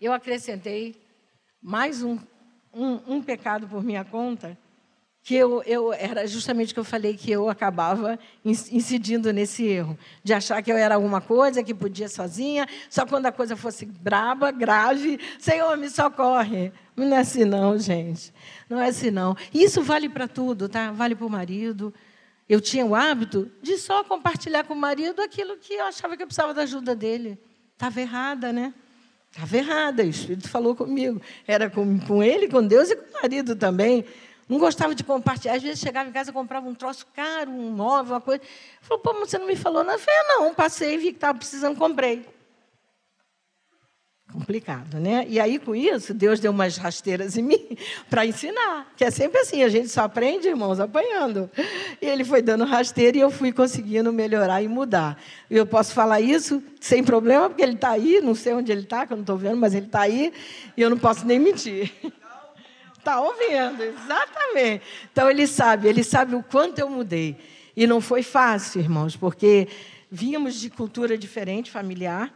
eu 0.00 0.12
acrescentei 0.12 1.00
mais 1.62 2.02
um, 2.02 2.18
um, 2.72 3.14
um 3.14 3.22
pecado 3.22 3.66
por 3.66 3.82
minha 3.82 4.04
conta, 4.04 4.58
que 5.24 5.34
eu, 5.34 5.62
eu 5.64 5.90
era 5.90 6.26
justamente 6.26 6.72
o 6.72 6.74
que 6.74 6.80
eu 6.80 6.84
falei 6.84 7.16
que 7.16 7.30
eu 7.32 7.48
acabava 7.48 8.18
incidindo 8.44 9.32
nesse 9.32 9.64
erro, 9.64 9.98
de 10.22 10.34
achar 10.34 10.62
que 10.62 10.70
eu 10.70 10.76
era 10.76 10.96
alguma 10.96 11.18
coisa, 11.18 11.64
que 11.64 11.72
podia 11.72 12.10
sozinha, 12.10 12.68
só 12.90 13.06
quando 13.06 13.24
a 13.24 13.32
coisa 13.32 13.56
fosse 13.56 13.86
braba, 13.86 14.50
grave, 14.50 15.18
Senhor, 15.38 15.74
me 15.78 15.88
socorre. 15.88 16.70
Não 16.94 17.16
é 17.16 17.20
assim 17.20 17.46
não, 17.46 17.78
gente. 17.78 18.34
Não 18.68 18.78
é 18.78 18.88
assim 18.88 19.10
não. 19.10 19.34
Isso 19.52 19.82
vale 19.82 20.10
para 20.10 20.28
tudo, 20.28 20.68
tá? 20.68 20.92
Vale 20.92 21.14
para 21.14 21.26
o 21.26 21.30
marido. 21.30 21.92
Eu 22.46 22.60
tinha 22.60 22.84
o 22.84 22.94
hábito 22.94 23.50
de 23.62 23.78
só 23.78 24.04
compartilhar 24.04 24.64
com 24.64 24.74
o 24.74 24.76
marido 24.76 25.22
aquilo 25.22 25.56
que 25.56 25.72
eu 25.72 25.86
achava 25.86 26.18
que 26.18 26.22
eu 26.22 26.26
precisava 26.26 26.52
da 26.52 26.62
ajuda 26.62 26.94
dele. 26.94 27.38
Estava 27.72 27.98
errada, 27.98 28.52
né? 28.52 28.74
Estava 29.32 29.56
errada. 29.56 30.02
O 30.02 30.06
Espírito 30.06 30.50
falou 30.50 30.76
comigo. 30.76 31.20
Era 31.46 31.70
com, 31.70 31.98
com 32.00 32.22
ele, 32.22 32.46
com 32.46 32.62
Deus 32.62 32.90
e 32.90 32.96
com 32.96 33.18
o 33.18 33.22
marido 33.22 33.56
também. 33.56 34.04
Não 34.48 34.58
gostava 34.58 34.94
de 34.94 35.02
compartilhar. 35.02 35.54
Às 35.54 35.62
vezes 35.62 35.80
chegava 35.80 36.08
em 36.08 36.12
casa 36.12 36.30
e 36.30 36.32
comprava 36.32 36.68
um 36.68 36.74
troço 36.74 37.06
caro, 37.14 37.50
um 37.50 37.70
móvel, 37.70 38.14
uma 38.14 38.20
coisa. 38.20 38.42
Falou, 38.80 39.02
pô, 39.02 39.12
você 39.14 39.38
não 39.38 39.46
me 39.46 39.56
falou 39.56 39.82
nada? 39.82 39.96
Eu 39.96 40.00
falei, 40.00 40.20
não, 40.28 40.54
passei, 40.54 40.96
vi 40.98 41.08
que 41.08 41.16
estava 41.16 41.38
precisando, 41.38 41.78
comprei. 41.78 42.26
Complicado, 44.34 44.98
né? 44.98 45.24
E 45.28 45.38
aí, 45.38 45.60
com 45.60 45.76
isso, 45.76 46.12
Deus 46.12 46.40
deu 46.40 46.50
umas 46.50 46.76
rasteiras 46.76 47.36
em 47.36 47.42
mim 47.42 47.78
para 48.10 48.26
ensinar. 48.26 48.92
Que 48.96 49.04
é 49.04 49.10
sempre 49.10 49.38
assim, 49.38 49.62
a 49.62 49.68
gente 49.68 49.88
só 49.88 50.02
aprende, 50.02 50.48
irmãos, 50.48 50.80
apanhando. 50.80 51.48
E 52.02 52.06
ele 52.06 52.24
foi 52.24 52.42
dando 52.42 52.64
rasteira 52.64 53.16
e 53.16 53.20
eu 53.20 53.30
fui 53.30 53.52
conseguindo 53.52 54.12
melhorar 54.12 54.60
e 54.60 54.66
mudar. 54.66 55.16
E 55.48 55.56
eu 55.56 55.64
posso 55.64 55.94
falar 55.94 56.20
isso 56.20 56.60
sem 56.80 57.04
problema, 57.04 57.48
porque 57.48 57.62
ele 57.62 57.74
está 57.74 57.90
aí, 57.90 58.20
não 58.20 58.34
sei 58.34 58.54
onde 58.54 58.72
ele 58.72 58.82
está, 58.82 59.06
que 59.06 59.12
eu 59.12 59.16
não 59.16 59.22
estou 59.22 59.36
vendo, 59.36 59.56
mas 59.56 59.72
ele 59.72 59.86
está 59.86 60.00
aí, 60.00 60.32
e 60.76 60.82
eu 60.82 60.90
não 60.90 60.98
posso 60.98 61.24
nem 61.24 61.38
mentir. 61.38 61.92
Está 63.04 63.20
ouvindo, 63.20 63.82
exatamente. 63.82 64.82
Então 65.12 65.28
ele 65.28 65.46
sabe, 65.46 65.88
ele 65.88 66.02
sabe 66.02 66.34
o 66.34 66.42
quanto 66.42 66.78
eu 66.78 66.88
mudei. 66.88 67.36
E 67.76 67.86
não 67.86 68.00
foi 68.00 68.22
fácil, 68.22 68.80
irmãos, 68.80 69.14
porque 69.14 69.68
vínhamos 70.10 70.54
de 70.54 70.70
cultura 70.70 71.18
diferente, 71.18 71.70
familiar, 71.70 72.32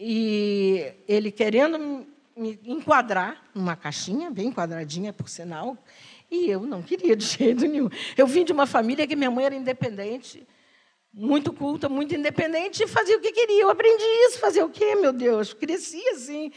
e 0.00 0.94
ele 1.06 1.30
querendo 1.30 2.06
me 2.34 2.58
enquadrar 2.64 3.42
numa 3.54 3.76
caixinha, 3.76 4.30
bem 4.30 4.46
enquadradinha, 4.46 5.12
por 5.12 5.28
sinal, 5.28 5.76
e 6.30 6.48
eu 6.48 6.62
não 6.62 6.82
queria 6.82 7.14
de 7.14 7.26
jeito 7.36 7.66
nenhum. 7.66 7.90
Eu 8.16 8.26
vim 8.26 8.46
de 8.46 8.52
uma 8.52 8.64
família 8.64 9.06
que 9.06 9.14
minha 9.14 9.30
mãe 9.30 9.44
era 9.44 9.54
independente, 9.54 10.46
muito 11.12 11.52
culta, 11.52 11.86
muito 11.86 12.14
independente, 12.14 12.82
e 12.82 12.86
fazia 12.88 13.18
o 13.18 13.20
que 13.20 13.30
queria. 13.30 13.60
Eu 13.60 13.68
aprendi 13.68 14.04
isso, 14.26 14.38
fazer 14.38 14.62
o 14.62 14.70
quê, 14.70 14.94
meu 14.94 15.12
Deus? 15.12 15.52
Cresci 15.52 16.02
assim. 16.08 16.50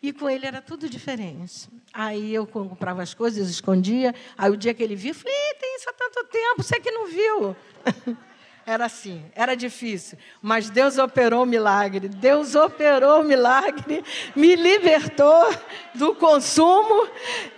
E 0.00 0.12
com 0.12 0.30
ele 0.30 0.46
era 0.46 0.62
tudo 0.62 0.88
diferente. 0.88 1.68
Aí 1.92 2.32
eu 2.32 2.46
comprava 2.46 3.02
as 3.02 3.14
coisas, 3.14 3.48
escondia. 3.48 4.14
Aí 4.36 4.50
o 4.50 4.56
dia 4.56 4.72
que 4.72 4.82
ele 4.82 4.94
viu, 4.94 5.10
eu 5.10 5.14
falei: 5.14 5.34
tem 5.58 5.76
isso 5.76 5.90
há 5.90 5.92
tanto 5.92 6.24
tempo, 6.26 6.62
você 6.62 6.78
que 6.78 6.90
não 6.90 7.06
viu. 7.06 7.56
Era 8.68 8.84
assim, 8.84 9.24
era 9.34 9.54
difícil, 9.54 10.18
mas 10.42 10.68
Deus 10.68 10.98
operou 10.98 11.44
o 11.44 11.46
milagre. 11.46 12.06
Deus 12.06 12.54
operou 12.54 13.22
o 13.22 13.24
milagre, 13.24 14.04
me 14.36 14.54
libertou 14.54 15.48
do 15.94 16.14
consumo, 16.14 17.08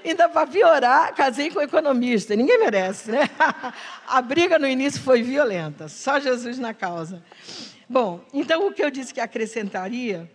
ainda 0.04 0.28
para 0.28 0.46
piorar, 0.46 1.12
casei 1.12 1.50
com 1.50 1.58
um 1.58 1.62
economista. 1.62 2.36
Ninguém 2.36 2.60
merece, 2.60 3.10
né? 3.10 3.28
A 4.06 4.22
briga 4.22 4.56
no 4.56 4.68
início 4.68 5.00
foi 5.00 5.20
violenta, 5.20 5.88
só 5.88 6.20
Jesus 6.20 6.60
na 6.60 6.72
causa. 6.72 7.20
Bom, 7.88 8.24
então 8.32 8.68
o 8.68 8.72
que 8.72 8.84
eu 8.84 8.88
disse 8.88 9.12
que 9.12 9.20
acrescentaria 9.20 10.30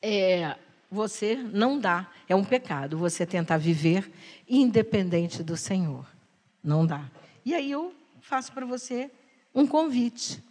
é 0.00 0.56
você 0.90 1.36
não 1.36 1.78
dá, 1.78 2.10
é 2.28 2.34
um 2.34 2.44
pecado 2.44 2.96
você 2.96 3.26
tentar 3.26 3.58
viver 3.58 4.10
independente 4.48 5.42
do 5.42 5.56
Senhor. 5.56 6.06
Não 6.62 6.86
dá. 6.86 7.10
E 7.44 7.54
aí 7.54 7.70
eu 7.70 7.94
faço 8.20 8.52
para 8.52 8.66
você 8.66 9.10
um 9.54 9.66
convite. 9.66 10.42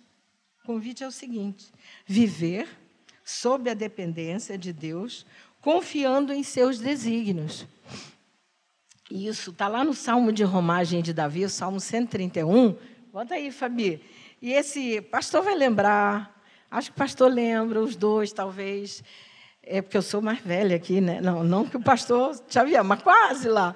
O 0.63 0.67
convite 0.67 1.03
é 1.03 1.07
o 1.07 1.11
seguinte: 1.11 1.71
viver 2.05 2.67
sob 3.23 3.69
a 3.69 3.73
dependência 3.73 4.57
de 4.57 4.71
Deus, 4.71 5.25
confiando 5.61 6.31
em 6.31 6.43
seus 6.43 6.79
desígnios. 6.79 7.67
Isso 9.09 9.51
está 9.51 9.67
lá 9.67 9.83
no 9.83 9.93
Salmo 9.93 10.31
de 10.31 10.43
Romagem 10.43 11.01
de 11.01 11.13
Davi, 11.13 11.45
o 11.45 11.49
Salmo 11.49 11.79
131. 11.79 12.75
Bota 13.11 13.35
aí, 13.35 13.51
Fabi. 13.51 14.01
E 14.41 14.51
esse 14.53 15.01
pastor 15.01 15.43
vai 15.43 15.55
lembrar, 15.55 16.41
acho 16.69 16.91
que 16.91 16.95
o 16.95 16.99
pastor 16.99 17.31
lembra, 17.31 17.81
os 17.81 17.95
dois 17.95 18.31
talvez. 18.31 19.03
É 19.69 19.81
porque 19.81 19.97
eu 19.97 20.01
sou 20.01 20.21
mais 20.21 20.39
velha 20.39 20.75
aqui, 20.77 21.01
né? 21.01 21.19
Não, 21.19 21.43
não 21.43 21.65
que 21.65 21.75
o 21.75 21.81
pastor 21.81 22.41
Xavier, 22.47 22.83
mas 22.85 23.01
quase 23.01 23.49
lá. 23.49 23.75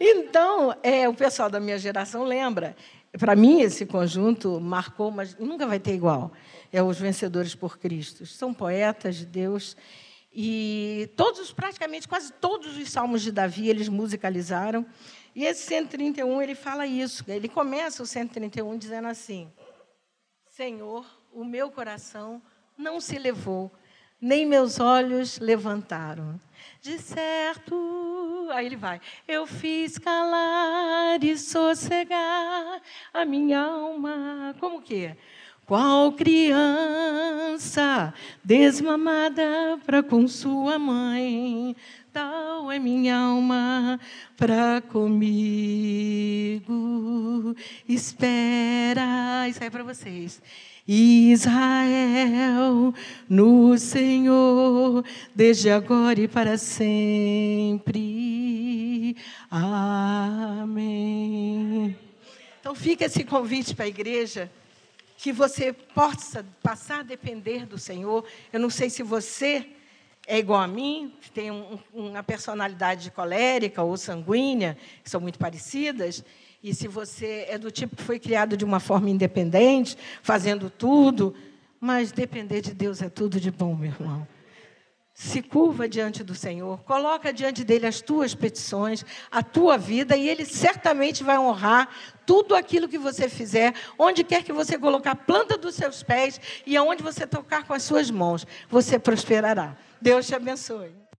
Então, 0.00 0.74
é, 0.82 1.06
o 1.06 1.12
pessoal 1.12 1.50
da 1.50 1.60
minha 1.60 1.78
geração 1.78 2.24
lembra. 2.24 2.74
Para 3.18 3.36
mim, 3.36 3.60
esse 3.60 3.84
conjunto 3.84 4.58
marcou, 4.58 5.10
mas 5.10 5.36
nunca 5.36 5.66
vai 5.66 5.78
ter 5.78 5.94
igual. 5.94 6.32
É 6.72 6.82
os 6.82 6.98
Vencedores 6.98 7.54
por 7.54 7.78
Cristo. 7.78 8.24
São 8.24 8.54
poetas 8.54 9.16
de 9.16 9.26
Deus. 9.26 9.76
E 10.32 11.10
todos, 11.16 11.52
praticamente, 11.52 12.08
quase 12.08 12.32
todos 12.32 12.76
os 12.76 12.88
salmos 12.88 13.20
de 13.20 13.30
Davi, 13.30 13.68
eles 13.68 13.88
musicalizaram. 13.90 14.86
E 15.34 15.44
esse 15.44 15.66
131, 15.66 16.40
ele 16.40 16.54
fala 16.54 16.86
isso. 16.86 17.22
Ele 17.28 17.48
começa 17.48 18.02
o 18.02 18.06
131 18.06 18.78
dizendo 18.78 19.08
assim: 19.08 19.52
Senhor, 20.48 21.04
o 21.30 21.44
meu 21.44 21.70
coração 21.70 22.40
não 22.76 23.00
se 23.02 23.18
levou 23.18 23.70
nem 24.20 24.46
meus 24.46 24.80
olhos 24.80 25.38
levantaram. 25.38 26.40
De 26.80 26.98
certo, 26.98 28.48
aí 28.52 28.66
ele 28.66 28.76
vai, 28.76 29.00
eu 29.26 29.46
fiz 29.46 29.98
calar 29.98 31.22
e 31.22 31.36
sossegar 31.36 32.80
a 33.12 33.24
minha 33.24 33.60
alma. 33.60 34.54
Como 34.60 34.80
que? 34.80 35.16
Qual 35.66 36.12
criança 36.12 36.54
desmamada 38.44 39.80
para 39.84 40.00
com 40.00 40.28
sua 40.28 40.78
mãe, 40.78 41.74
tal 42.12 42.70
é 42.70 42.78
minha 42.78 43.16
alma 43.16 43.98
para 44.36 44.80
comigo. 44.80 46.64
Espera, 47.88 49.48
isso 49.48 49.60
aí 49.60 49.66
é 49.66 49.70
para 49.70 49.82
vocês. 49.82 50.40
Israel 50.88 52.94
no 53.28 53.76
Senhor, 53.76 55.04
desde 55.34 55.68
agora 55.70 56.20
e 56.20 56.28
para 56.28 56.56
sempre. 56.56 58.06
Amém. 59.50 60.76
Então 62.60 62.72
fica 62.74 63.06
esse 63.06 63.24
convite 63.24 63.74
para 63.74 63.84
a 63.84 63.88
igreja 63.88 64.50
que 65.16 65.32
você 65.32 65.72
possa 65.72 66.46
passar 66.62 67.00
a 67.00 67.02
depender 67.02 67.66
do 67.66 67.78
Senhor. 67.78 68.24
Eu 68.52 68.60
não 68.60 68.70
sei 68.70 68.90
se 68.90 69.02
você 69.02 69.66
é 70.26 70.38
igual 70.38 70.60
a 70.60 70.66
mim, 70.66 71.14
tem 71.32 71.50
um, 71.50 71.78
uma 71.94 72.22
personalidade 72.22 73.10
colérica 73.12 73.82
ou 73.82 73.96
sanguínea, 73.96 74.76
que 75.02 75.08
são 75.08 75.20
muito 75.20 75.38
parecidas. 75.38 76.22
E 76.66 76.74
se 76.74 76.88
você 76.88 77.46
é 77.48 77.56
do 77.56 77.70
tipo 77.70 77.94
que 77.94 78.02
foi 78.02 78.18
criado 78.18 78.56
de 78.56 78.64
uma 78.64 78.80
forma 78.80 79.08
independente, 79.08 79.96
fazendo 80.20 80.68
tudo, 80.68 81.32
mas 81.78 82.10
depender 82.10 82.60
de 82.60 82.74
Deus 82.74 83.00
é 83.00 83.08
tudo 83.08 83.38
de 83.38 83.52
bom, 83.52 83.76
meu 83.76 83.92
irmão. 83.92 84.26
Se 85.14 85.40
curva 85.42 85.88
diante 85.88 86.24
do 86.24 86.34
Senhor, 86.34 86.82
coloca 86.82 87.32
diante 87.32 87.62
dele 87.62 87.86
as 87.86 88.00
tuas 88.00 88.34
petições, 88.34 89.04
a 89.30 89.44
tua 89.44 89.78
vida, 89.78 90.16
e 90.16 90.28
ele 90.28 90.44
certamente 90.44 91.22
vai 91.22 91.38
honrar 91.38 91.88
tudo 92.26 92.56
aquilo 92.56 92.88
que 92.88 92.98
você 92.98 93.28
fizer, 93.28 93.72
onde 93.96 94.24
quer 94.24 94.42
que 94.42 94.52
você 94.52 94.76
colocar 94.76 95.12
a 95.12 95.14
planta 95.14 95.56
dos 95.56 95.76
seus 95.76 96.02
pés 96.02 96.40
e 96.66 96.76
aonde 96.76 97.00
você 97.00 97.28
tocar 97.28 97.64
com 97.64 97.74
as 97.74 97.84
suas 97.84 98.10
mãos, 98.10 98.44
você 98.68 98.98
prosperará. 98.98 99.76
Deus 100.02 100.26
te 100.26 100.34
abençoe. 100.34 101.05